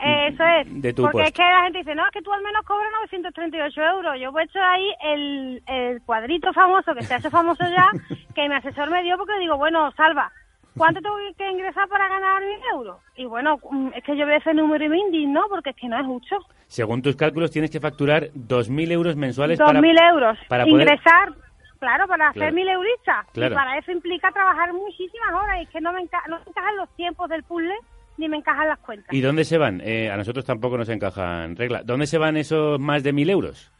[0.00, 0.82] Eso es.
[0.82, 1.28] de tu porque puesto.
[1.28, 4.14] es que la gente dice, no, es que tú al menos cobras 938 euros.
[4.20, 7.88] Yo he puesto ahí el, el cuadrito famoso, que se hace famoso ya,
[8.34, 10.30] que mi asesor me dio porque digo, bueno, Salva,
[10.76, 12.98] ¿cuánto tengo que ingresar para ganar mil euros?
[13.16, 15.88] Y bueno, mm, es que yo veo ese número y me indigno porque es que
[15.88, 16.36] no es mucho.
[16.66, 19.80] Según tus cálculos, tienes que facturar 2.000 euros mensuales para...
[19.80, 20.38] 2.000 euros.
[20.48, 21.32] para poder- Ingresar,
[21.80, 22.40] claro, para Claro.
[22.46, 23.26] hacer mil euristas.
[23.32, 23.54] Claro.
[23.54, 26.42] Y para eso implica trabajar muchísimas horas y es que no me, enca- no me
[26.46, 27.74] encajan los tiempos del puzzle
[28.18, 29.12] ni me encajan las cuentas.
[29.12, 29.80] ¿Y dónde se van?
[29.82, 31.82] Eh, a nosotros tampoco nos encajan regla.
[31.84, 33.72] ¿Dónde se van esos más de 1.000 euros?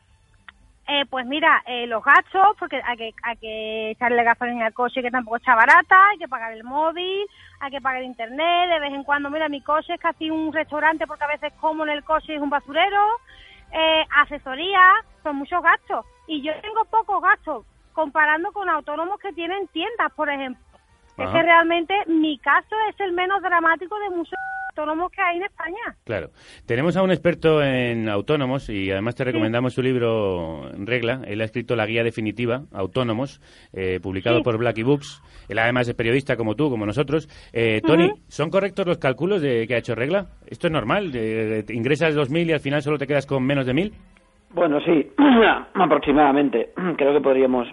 [0.90, 5.02] Eh, pues mira, eh, los gastos, porque hay que, hay que echarle gasolina al coche
[5.02, 7.26] que tampoco está barata, hay que pagar el móvil,
[7.60, 11.06] hay que pagar internet, de vez en cuando, mira, mi coche es casi un restaurante
[11.06, 13.06] porque a veces como en el coche es un basurero,
[13.70, 16.06] eh, asesoría, son muchos gastos.
[16.26, 20.64] Y yo tengo pocos gastos comparando con autónomos que tienen tiendas, por ejemplo.
[21.18, 21.32] Es Ajá.
[21.38, 24.34] que realmente mi caso es el menos dramático de muchos
[24.70, 25.96] autónomos que hay en España.
[26.04, 26.28] Claro.
[26.64, 31.22] Tenemos a un experto en autónomos y además te recomendamos su libro Regla.
[31.26, 33.40] Él ha escrito la guía definitiva, Autónomos,
[33.72, 34.42] eh, publicado Sí.
[34.44, 35.20] por Blacky Books.
[35.48, 37.28] Él además es periodista como tú, como nosotros.
[37.52, 38.20] Eh, Tony, Ujú.
[38.28, 40.26] ¿son correctos los cálculos de que ha hecho Regla?
[40.46, 41.10] ¿Esto es normal?
[41.14, 43.92] Eh, ingresas 2.000 y al final solo te quedas con menos de 1.000?
[44.54, 45.10] Bueno, sí,
[45.74, 46.70] aproximadamente.
[46.96, 47.66] Creo que podríamos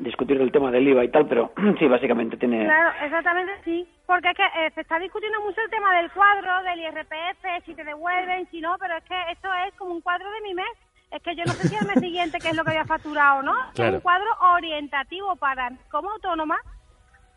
[0.00, 2.64] discutir el tema del IVA y tal, pero sí, básicamente tiene...
[2.64, 3.88] Claro, exactamente sí.
[4.06, 7.74] Porque es que eh, se está discutiendo mucho el tema del cuadro, del IRPF, si
[7.74, 10.66] te devuelven, si no, pero es que esto es como un cuadro de mi mes.
[11.10, 13.40] Es que yo no sé si el mes siguiente qué es lo que había facturado
[13.40, 13.52] o no.
[13.68, 13.96] Es Claro.
[13.96, 16.58] un cuadro orientativo para como autónoma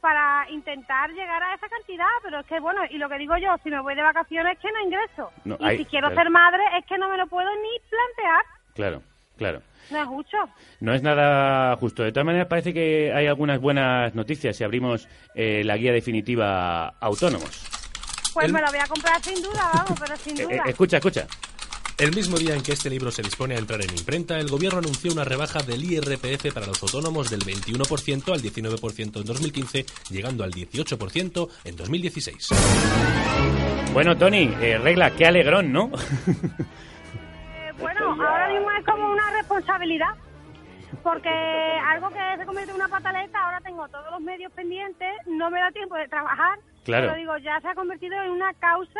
[0.01, 3.55] para intentar llegar a esa cantidad, pero es que bueno, y lo que digo yo,
[3.63, 5.31] si me voy de vacaciones es que no ingreso.
[5.45, 6.21] No, y hay- si quiero claro.
[6.21, 8.45] ser madre es que no me lo puedo ni plantear.
[8.75, 9.01] Claro,
[9.37, 9.61] claro.
[9.91, 10.37] No es mucho.
[10.79, 12.03] No es nada justo.
[12.03, 16.87] De todas maneras, parece que hay algunas buenas noticias si abrimos eh, la guía definitiva
[16.99, 17.49] Autónomos.
[18.33, 20.55] Pues El- me lo voy a comprar sin duda, vamos, pero sin Eh, duda.
[20.55, 21.27] eh, escucha, escucha.
[21.97, 24.79] El mismo día en que este libro se dispone a entrar en imprenta, el gobierno
[24.79, 30.43] anunció una rebaja del IRPF para los autónomos del 21% al 19% en 2015, llegando
[30.43, 32.49] al 18% en 2016.
[33.93, 35.89] Bueno, Tony, eh, regla, qué alegrón, ¿no?
[38.19, 40.09] Ahora mismo es como una responsabilidad.
[41.03, 45.49] Porque algo que se convierte en una pataleta, ahora tengo todos los medios pendientes, no
[45.51, 46.57] me da tiempo de trabajar.
[46.83, 47.07] Claro.
[47.07, 48.99] Pero digo, ya se ha convertido en una causa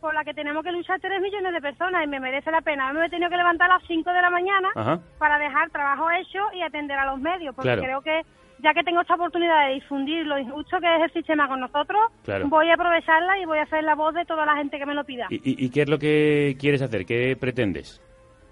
[0.00, 2.92] por la que tenemos que luchar tres millones de personas y me merece la pena.
[2.92, 5.00] Me he tenido que levantar a las 5 de la mañana Ajá.
[5.18, 7.82] para dejar trabajo hecho y atender a los medios, porque Claro.
[7.82, 8.22] creo que
[8.62, 12.00] ya que tengo esta oportunidad de difundir lo injusto que es el sistema con nosotros,
[12.24, 12.48] Claro.
[12.48, 14.94] voy a aprovecharla y voy a hacer la voz de toda la gente que me
[14.94, 15.26] lo pida.
[15.30, 17.06] ¿Y, y- y qué es lo que quieres hacer?
[17.06, 18.00] ¿Qué pretendes?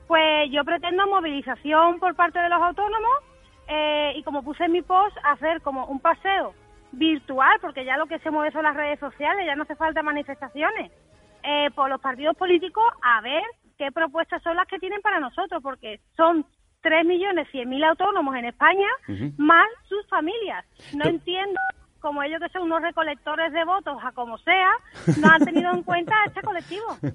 [0.08, 3.12] Pues yo pretendo movilización por parte de los autónomos
[3.68, 6.54] eh, y como puse en mi post, hacer como un paseo
[6.92, 10.02] virtual, porque ya lo que se mueve son las redes sociales, ya no hace falta
[10.02, 10.90] manifestaciones,
[11.42, 13.42] eh, por los partidos políticos a ver
[13.76, 16.46] qué propuestas son las que tienen para nosotros, porque son
[16.82, 18.88] 3.100.000 autónomos en España,
[19.36, 20.64] más sus familias.
[20.96, 21.60] No entiendo
[22.00, 24.70] como ellos que son unos recolectores de votos a como sea,
[25.20, 26.86] no han tenido en cuenta a este colectivo.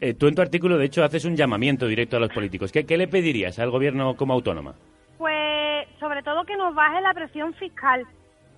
[0.00, 2.72] Eh, tú en tu artículo, de hecho, haces un llamamiento directo a los políticos.
[2.72, 4.74] ¿Qué, qué le pedirías al gobierno como autónoma?
[5.18, 8.06] Pues sobre todo que nos baje la presión fiscal,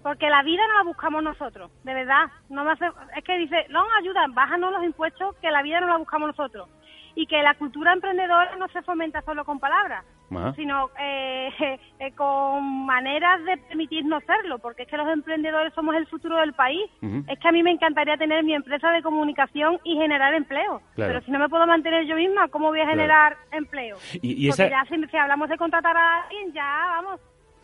[0.03, 2.27] porque la vida no la buscamos nosotros, de verdad.
[2.49, 5.89] No me hace, es que dice, no ayudan, bájanos los impuestos, que la vida no
[5.89, 6.69] la buscamos nosotros.
[7.15, 10.05] Y que la cultura emprendedora no se fomenta solo con palabras,
[10.35, 10.55] Ajá.
[10.55, 11.51] sino eh,
[11.99, 16.55] eh, con maneras de permitirnos serlo, porque es que los emprendedores somos el futuro del
[16.55, 16.91] país.
[17.29, 20.81] Es que a mí me encantaría tener mi empresa de comunicación y generar empleo.
[20.95, 21.13] Claro.
[21.13, 22.97] Pero si no me puedo mantener yo misma, ¿cómo voy a Claro.
[22.99, 23.97] generar empleo?
[24.23, 27.21] Y- y Porque esa- ya si, si hablamos de contratar a alguien, ya, vamos,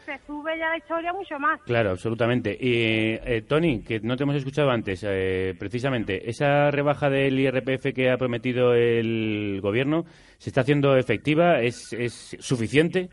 [0.08, 1.60] se sube ya la historia mucho más.
[1.62, 2.56] Claro, absolutamente.
[2.58, 7.92] Y eh, Tony, que no te hemos escuchado antes, eh, precisamente, esa rebaja del IRPF
[7.94, 10.04] que ha prometido el gobierno,
[10.38, 11.60] ¿se está haciendo efectiva?
[11.60, 13.10] ¿Es, es suficiente?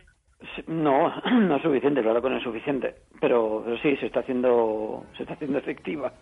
[0.67, 5.03] No, no es suficiente, claro que no es suficiente, pero, pero sí, se está haciendo,
[5.17, 6.13] se está haciendo efectiva.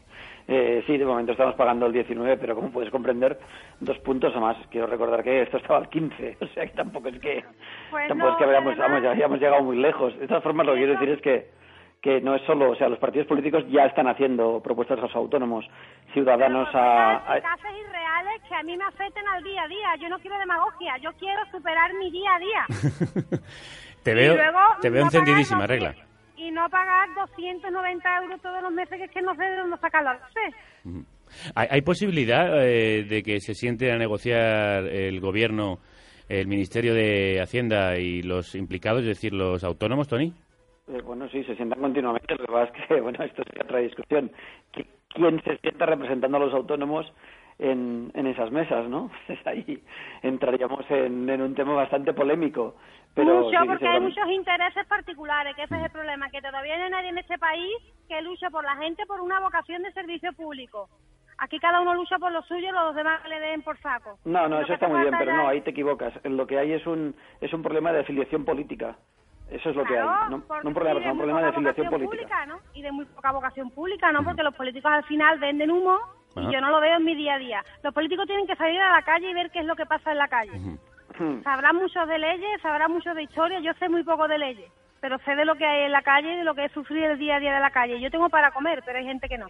[0.48, 3.39] Eh, sí, de momento estamos pagando el 19, pero como puedes comprender,
[3.80, 4.58] dos puntos a más.
[4.70, 7.44] Quiero recordar que esto estaba al 15, o sea que tampoco es que,
[7.89, 10.18] Pues tampoco no, es que hayamos, además- vamos, ya hayamos llegado muy lejos.
[10.20, 11.50] De todas formas, lo que quiero decir es que,
[12.02, 15.16] que no es solo, o sea, los partidos políticos ya están haciendo propuestas a los
[15.16, 15.66] autónomos,
[16.12, 19.96] ciudadanos a, a- Eficaces y reales que a mí me afecten al día a día.
[20.02, 22.66] Yo no quiero demagogia, yo quiero superar mi día a día.
[24.04, 25.96] Te veo, luego te veo encendidísima, regla.
[26.44, 29.78] Y no pagar 290 euros todos los meses, que es que no sé de dónde
[29.78, 30.12] sacarlo.
[30.14, 31.04] No sé.
[31.56, 35.80] ¿Hay, hay posibilidad eh, de que se siente a negociar el gobierno,
[36.30, 40.34] el Ministerio de Hacienda y los implicados, es decir, los autónomos, Tony?
[40.89, 42.36] Eh, bueno, sí, se sientan continuamente.
[42.36, 44.32] Lo que pasa es que, bueno, esto sería otra discusión.
[44.74, 44.86] ¿Qui-
[45.16, 47.06] ¿Quién se sienta representando a los autónomos
[47.60, 49.10] en, en esas mesas, no?
[49.28, 49.84] Pues ahí
[50.22, 52.76] entraríamos en, en un tema bastante polémico.
[53.14, 56.78] Pero mucho, sí porque hay muchos intereses particulares, que ese es el problema, que todavía
[56.78, 57.76] no hay nadie en este país
[58.08, 60.89] que luche por la gente por una vocación de servicio público.
[61.38, 64.18] Aquí cada uno lucha por lo suyo, los demás le den por saco.
[64.26, 66.14] No, no, eso está muy bien, pero no, ahí te equivocas.
[66.24, 68.95] Lo que hay es un, es un problema de afiliación política.
[69.49, 70.04] Eso es lo que hay.
[70.04, 72.18] No, no un problema, un problema de afiliación política.
[72.18, 72.60] pública, ¿no?
[72.74, 74.24] Y de muy poca vocación pública, ¿no?
[74.24, 75.99] Porque los políticos al final venden humo
[76.36, 76.50] Ajá.
[76.50, 77.64] y yo no lo veo en mi día a día.
[77.84, 80.12] Los políticos tienen que salir a la calle y ver qué es lo que pasa
[80.12, 80.52] en la calle.
[81.44, 85.18] Sabrán mucho de leyes, sabrán mucho de historia, yo sé muy poco de leyes, pero
[85.20, 87.20] sé de lo que hay en la calle y de lo que es sufrir el
[87.20, 88.00] día a día de la calle.
[88.02, 89.48] Yo tengo para comer, pero hay gente que no.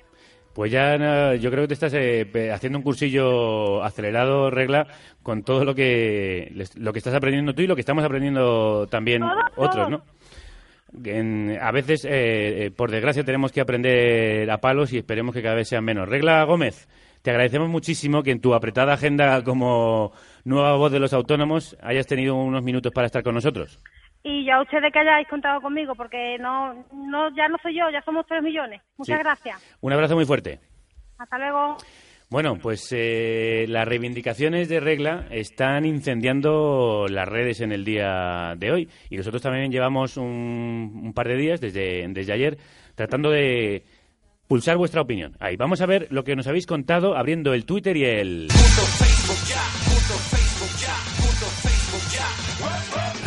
[0.53, 4.87] Pues ya yo creo que te estás eh, haciendo un cursillo acelerado, regla,
[5.23, 9.21] con todo lo que lo que estás aprendiendo tú y lo que estamos aprendiendo también
[9.21, 9.89] Todos, otros, todos.
[9.89, 10.03] ¿no?
[11.05, 15.41] En- a veces, eh, eh, por desgracia, tenemos que aprender a palos y esperemos que
[15.41, 16.07] cada vez sean menos.
[16.07, 16.87] Regla Gómez,
[17.21, 20.11] te agradecemos muchísimo que en tu apretada agenda como
[20.45, 23.79] nueva voz de los autónomos hayas tenido unos minutos para estar con nosotros.
[24.23, 28.01] Y ya ustedes que hayáis contado conmigo, porque no, no ya no soy yo, ya
[28.03, 28.81] somos tres millones.
[28.97, 29.23] Muchas Sí.
[29.23, 29.77] gracias.
[29.81, 30.59] Un abrazo muy fuerte.
[31.17, 31.77] Hasta luego.
[32.33, 38.71] Bueno, pues eh, las reivindicaciones de regla están incendiando las redes en el día de
[38.71, 38.89] hoy.
[39.11, 42.57] Y nosotros también llevamos un, un par de días desde, desde ayer
[42.95, 43.83] tratando de
[44.47, 45.37] pulsar vuestra opinión.
[45.39, 48.47] Ahí vamos a ver lo que nos habéis contado abriendo el Twitter y el...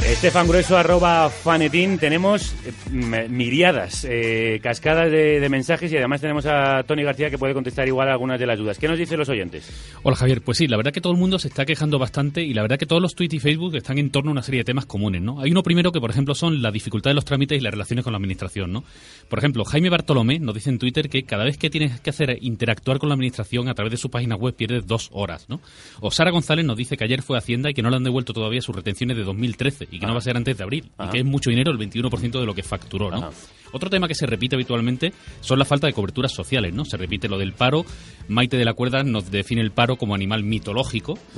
[0.07, 1.99] Estefan Grueso, arroba fanetín.
[1.99, 7.55] Tenemos eh, miriadas, eh, cascadas de, mensajes y además tenemos a Tony García que puede
[7.55, 8.79] contestar igual algunas de las dudas.
[8.79, 9.69] ¿Qué nos dicen los oyentes?
[10.05, 12.55] Hola Javier, pues sí, la verdad que todo el mundo se está quejando bastante y
[12.55, 14.65] la verdad que todos los tweets y Facebook están en torno a una serie de
[14.65, 15.41] temas comunes, ¿no?
[15.41, 18.05] Hay uno primero que, por ejemplo, son la dificultad de los trámites y las relaciones
[18.05, 18.85] con la administración, ¿no?
[19.29, 22.39] Por ejemplo, Jaime Bartolomé nos dice en Twitter que cada vez que tienes que hacer
[22.43, 25.61] interactuar con la administración a través de su página web pierdes dos horas, ¿no?
[26.01, 28.05] O Sara González nos dice que ayer fue a Hacienda y que no le han
[28.05, 30.91] devuelto todavía sus retenciones de 2013 y que no va a ser antes de abril
[30.99, 31.09] Ajá.
[31.09, 33.31] y que es mucho dinero, el 21% de lo que facturó, ¿no?
[33.73, 36.85] Otro tema que se repite habitualmente son la falta de coberturas sociales, ¿no?
[36.85, 37.85] Se repite lo del paro.
[38.29, 41.19] Maite de la Cuerda nos define el paro como animal mitológico.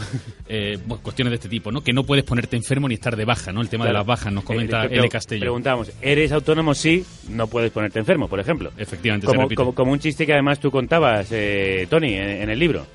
[0.50, 1.82] Eh, cuestiones de este tipo, ¿no?
[1.82, 3.60] Que no puedes ponerte enfermo ni estar de baja, ¿no?
[3.60, 5.08] El tema de las bajas nos comenta Eh, L.
[5.10, 5.40] Castello.
[5.42, 6.72] Preguntamos, ¿eres autónomo?
[6.74, 8.72] Sí, no puedes ponerte enfermo, por ejemplo.
[8.78, 9.56] Efectivamente, se Como, repite.
[9.56, 12.86] como, como un chiste que además tú contabas, eh, Tony, en, en el libro.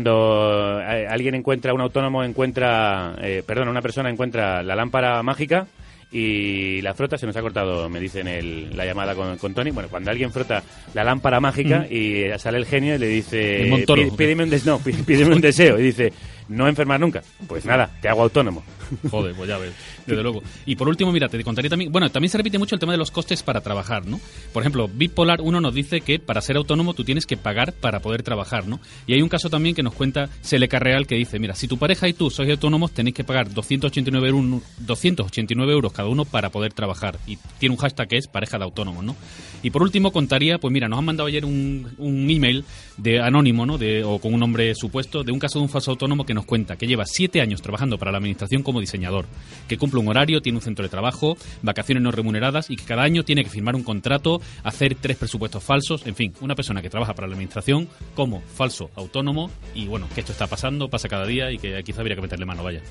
[0.00, 5.66] Cuando eh, alguien encuentra, un autónomo encuentra, eh, perdón, una persona encuentra la lámpara mágica
[6.12, 9.72] y la frota, se nos ha cortado, me dicen el, la llamada con, con Tony.
[9.72, 10.62] Bueno, cuando alguien frota
[10.94, 11.92] la lámpara mágica Ujú.
[11.92, 14.16] y sale el genio y le dice, El Montoro, "Pí- ¿o qué?
[14.16, 15.76] pídeme un, des- no, pí- pídeme un deseo.
[15.76, 16.12] Y dice,
[16.50, 17.22] no enfermar nunca.
[17.46, 18.62] Pues nada, te hago autónomo.
[19.10, 19.72] Joder, pues ya ves,
[20.06, 20.42] desde luego.
[20.66, 22.98] Y por último, mira, te contaría también, bueno, también se repite mucho el tema de
[22.98, 24.20] los costes para trabajar, ¿no?
[24.52, 28.00] Por ejemplo, Bipolar 1 nos dice que para ser autónomo tú tienes que pagar para
[28.00, 28.80] poder trabajar, ¿no?
[29.06, 31.78] Y hay un caso también que nos cuenta Seleca Real que dice, mira, si tu
[31.78, 36.50] pareja y tú sois autónomos tenéis que pagar 289 euros, 289 euros cada uno para
[36.50, 37.18] poder trabajar.
[37.26, 39.14] Y tiene un hashtag que es pareja de autónomos, ¿no?
[39.62, 42.64] Y por último contaría, pues mira, nos han mandado ayer un, un email
[42.96, 43.78] de anónimo, ¿no?
[43.78, 46.39] De, o con un nombre supuesto, de un caso de un falso autónomo que nos
[46.44, 49.26] cuenta que lleva siete años trabajando para la administración como diseñador,
[49.68, 53.02] que cumple un horario, tiene un centro de trabajo, vacaciones no remuneradas y que cada
[53.02, 56.90] año tiene que firmar un contrato, hacer tres presupuestos falsos, en fin, una persona que
[56.90, 61.26] trabaja para la administración como falso autónomo y bueno, que esto está pasando, pasa cada
[61.26, 62.82] día y que quizá habría que meterle mano, vaya.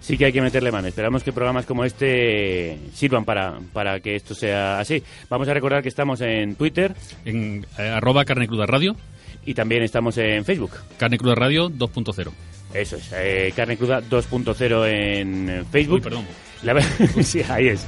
[0.00, 0.88] Sí que hay que meterle mano.
[0.88, 5.02] Esperamos que programas como este sirvan para, para que esto sea así.
[5.28, 6.94] Vamos a recordar que estamos en Twitter.
[7.24, 8.96] En eh, arroba carne cruda radio.
[9.44, 10.72] Y también estamos en Facebook.
[10.98, 12.32] Carne cruda radio 2.0.
[12.74, 15.96] Eso es, eh, Carne Cruda 2.0 en Facebook.
[15.96, 16.26] Uy, perdón.
[16.62, 16.80] La
[17.22, 17.86] sí, ahí es.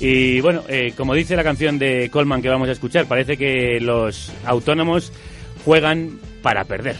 [0.00, 3.80] Y bueno, eh, como dice la canción de Coleman que vamos a escuchar, parece que
[3.80, 5.12] los autónomos
[5.64, 6.96] juegan para perder.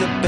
[0.00, 0.27] the.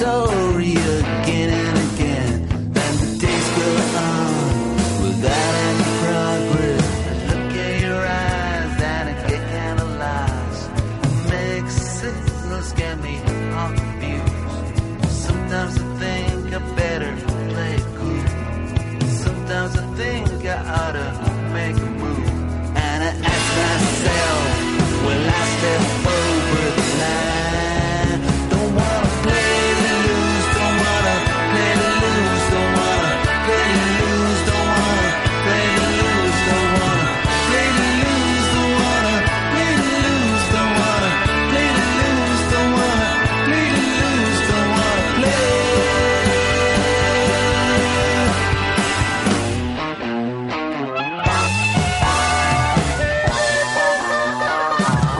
[0.00, 0.39] crystal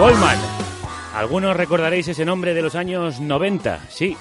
[0.00, 0.38] Coleman.
[1.14, 3.80] Algunos recordaréis ese nombre de los años 90.
[3.90, 4.16] Sí,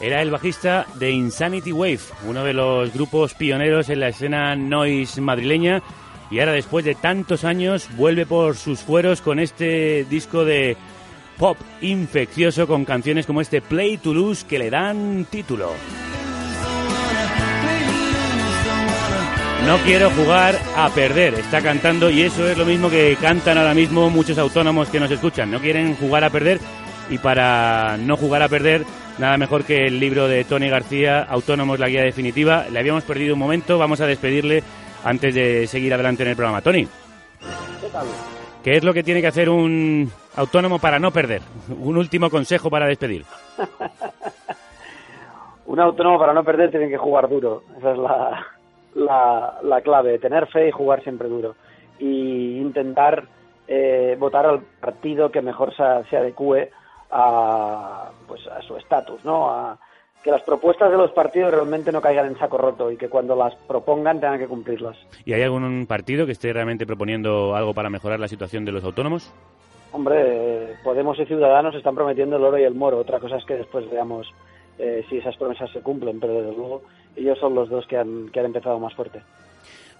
[0.00, 5.20] era el bajista de Insanity Wave, uno de los grupos pioneros en la escena noise
[5.20, 5.84] madrileña.
[6.32, 10.76] Y ahora, después de tantos años, vuelve por sus fueros con este disco de
[11.38, 15.70] pop infeccioso con canciones como este Play to Lose que le dan título.
[19.66, 23.74] No quiero jugar a perder, está cantando y eso es lo mismo que cantan ahora
[23.74, 25.50] mismo muchos autónomos que nos escuchan.
[25.50, 26.58] No quieren jugar a perder
[27.08, 28.84] y para no jugar a perder,
[29.18, 32.66] nada mejor que el libro de Tony García, Autónomos, la guía definitiva.
[32.70, 34.62] Le habíamos perdido un momento, vamos a despedirle
[35.04, 36.62] antes de seguir adelante en el programa.
[36.62, 36.86] Tony,
[37.80, 38.06] ¿Qué tal?
[38.64, 41.42] ¿qué es lo que tiene que hacer un autónomo para no perder?
[41.78, 43.24] Un último consejo para despedir.
[45.66, 47.62] Un autónomo para no perder tiene que jugar duro.
[47.78, 48.44] Esa es la,
[48.94, 50.18] la, la clave.
[50.18, 51.54] Tener fe y jugar siempre duro.
[51.98, 53.24] Y intentar
[53.68, 56.70] eh, votar al partido que mejor se, se adecue
[57.10, 59.50] a, pues, a su estatus, ¿no?
[59.50, 59.78] A,
[60.22, 63.34] que las propuestas de los partidos realmente no caigan en saco roto y que cuando
[63.34, 64.96] las propongan tengan que cumplirlas.
[65.24, 68.84] ¿Y hay algún partido que esté realmente proponiendo algo para mejorar la situación de los
[68.84, 69.32] autónomos?
[69.92, 72.98] Hombre, Podemos y Ciudadanos están prometiendo el oro y el moro.
[72.98, 74.26] Otra cosa es que después veamos
[74.78, 76.82] eh, si esas promesas se cumplen, pero desde luego
[77.16, 79.20] ellos son los dos que han, que han empezado más fuerte.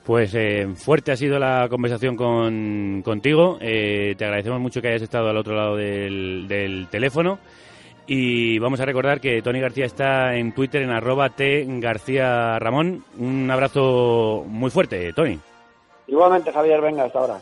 [0.04, 3.58] Pues eh, fuerte ha sido la conversación con, contigo.
[3.60, 7.38] Eh, te agradecemos mucho que hayas estado al otro lado del, del teléfono.
[8.06, 13.04] Y vamos a recordar que Tony García está en Twitter en arroba T García Ramón.
[13.18, 15.38] Un abrazo muy fuerte, Tony.
[16.08, 17.40] Igualmente, Javier, venga, hasta ahora.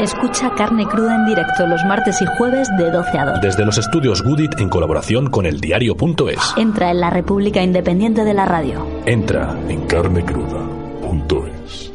[0.00, 3.40] Escucha Carne Cruda en directo los martes y jueves de 12 a 2.
[3.40, 6.54] Desde los estudios Goodit en colaboración con el diario.es.
[6.56, 8.84] Entra en la República Independiente de la Radio.
[9.06, 11.91] Entra en carnecruda.es.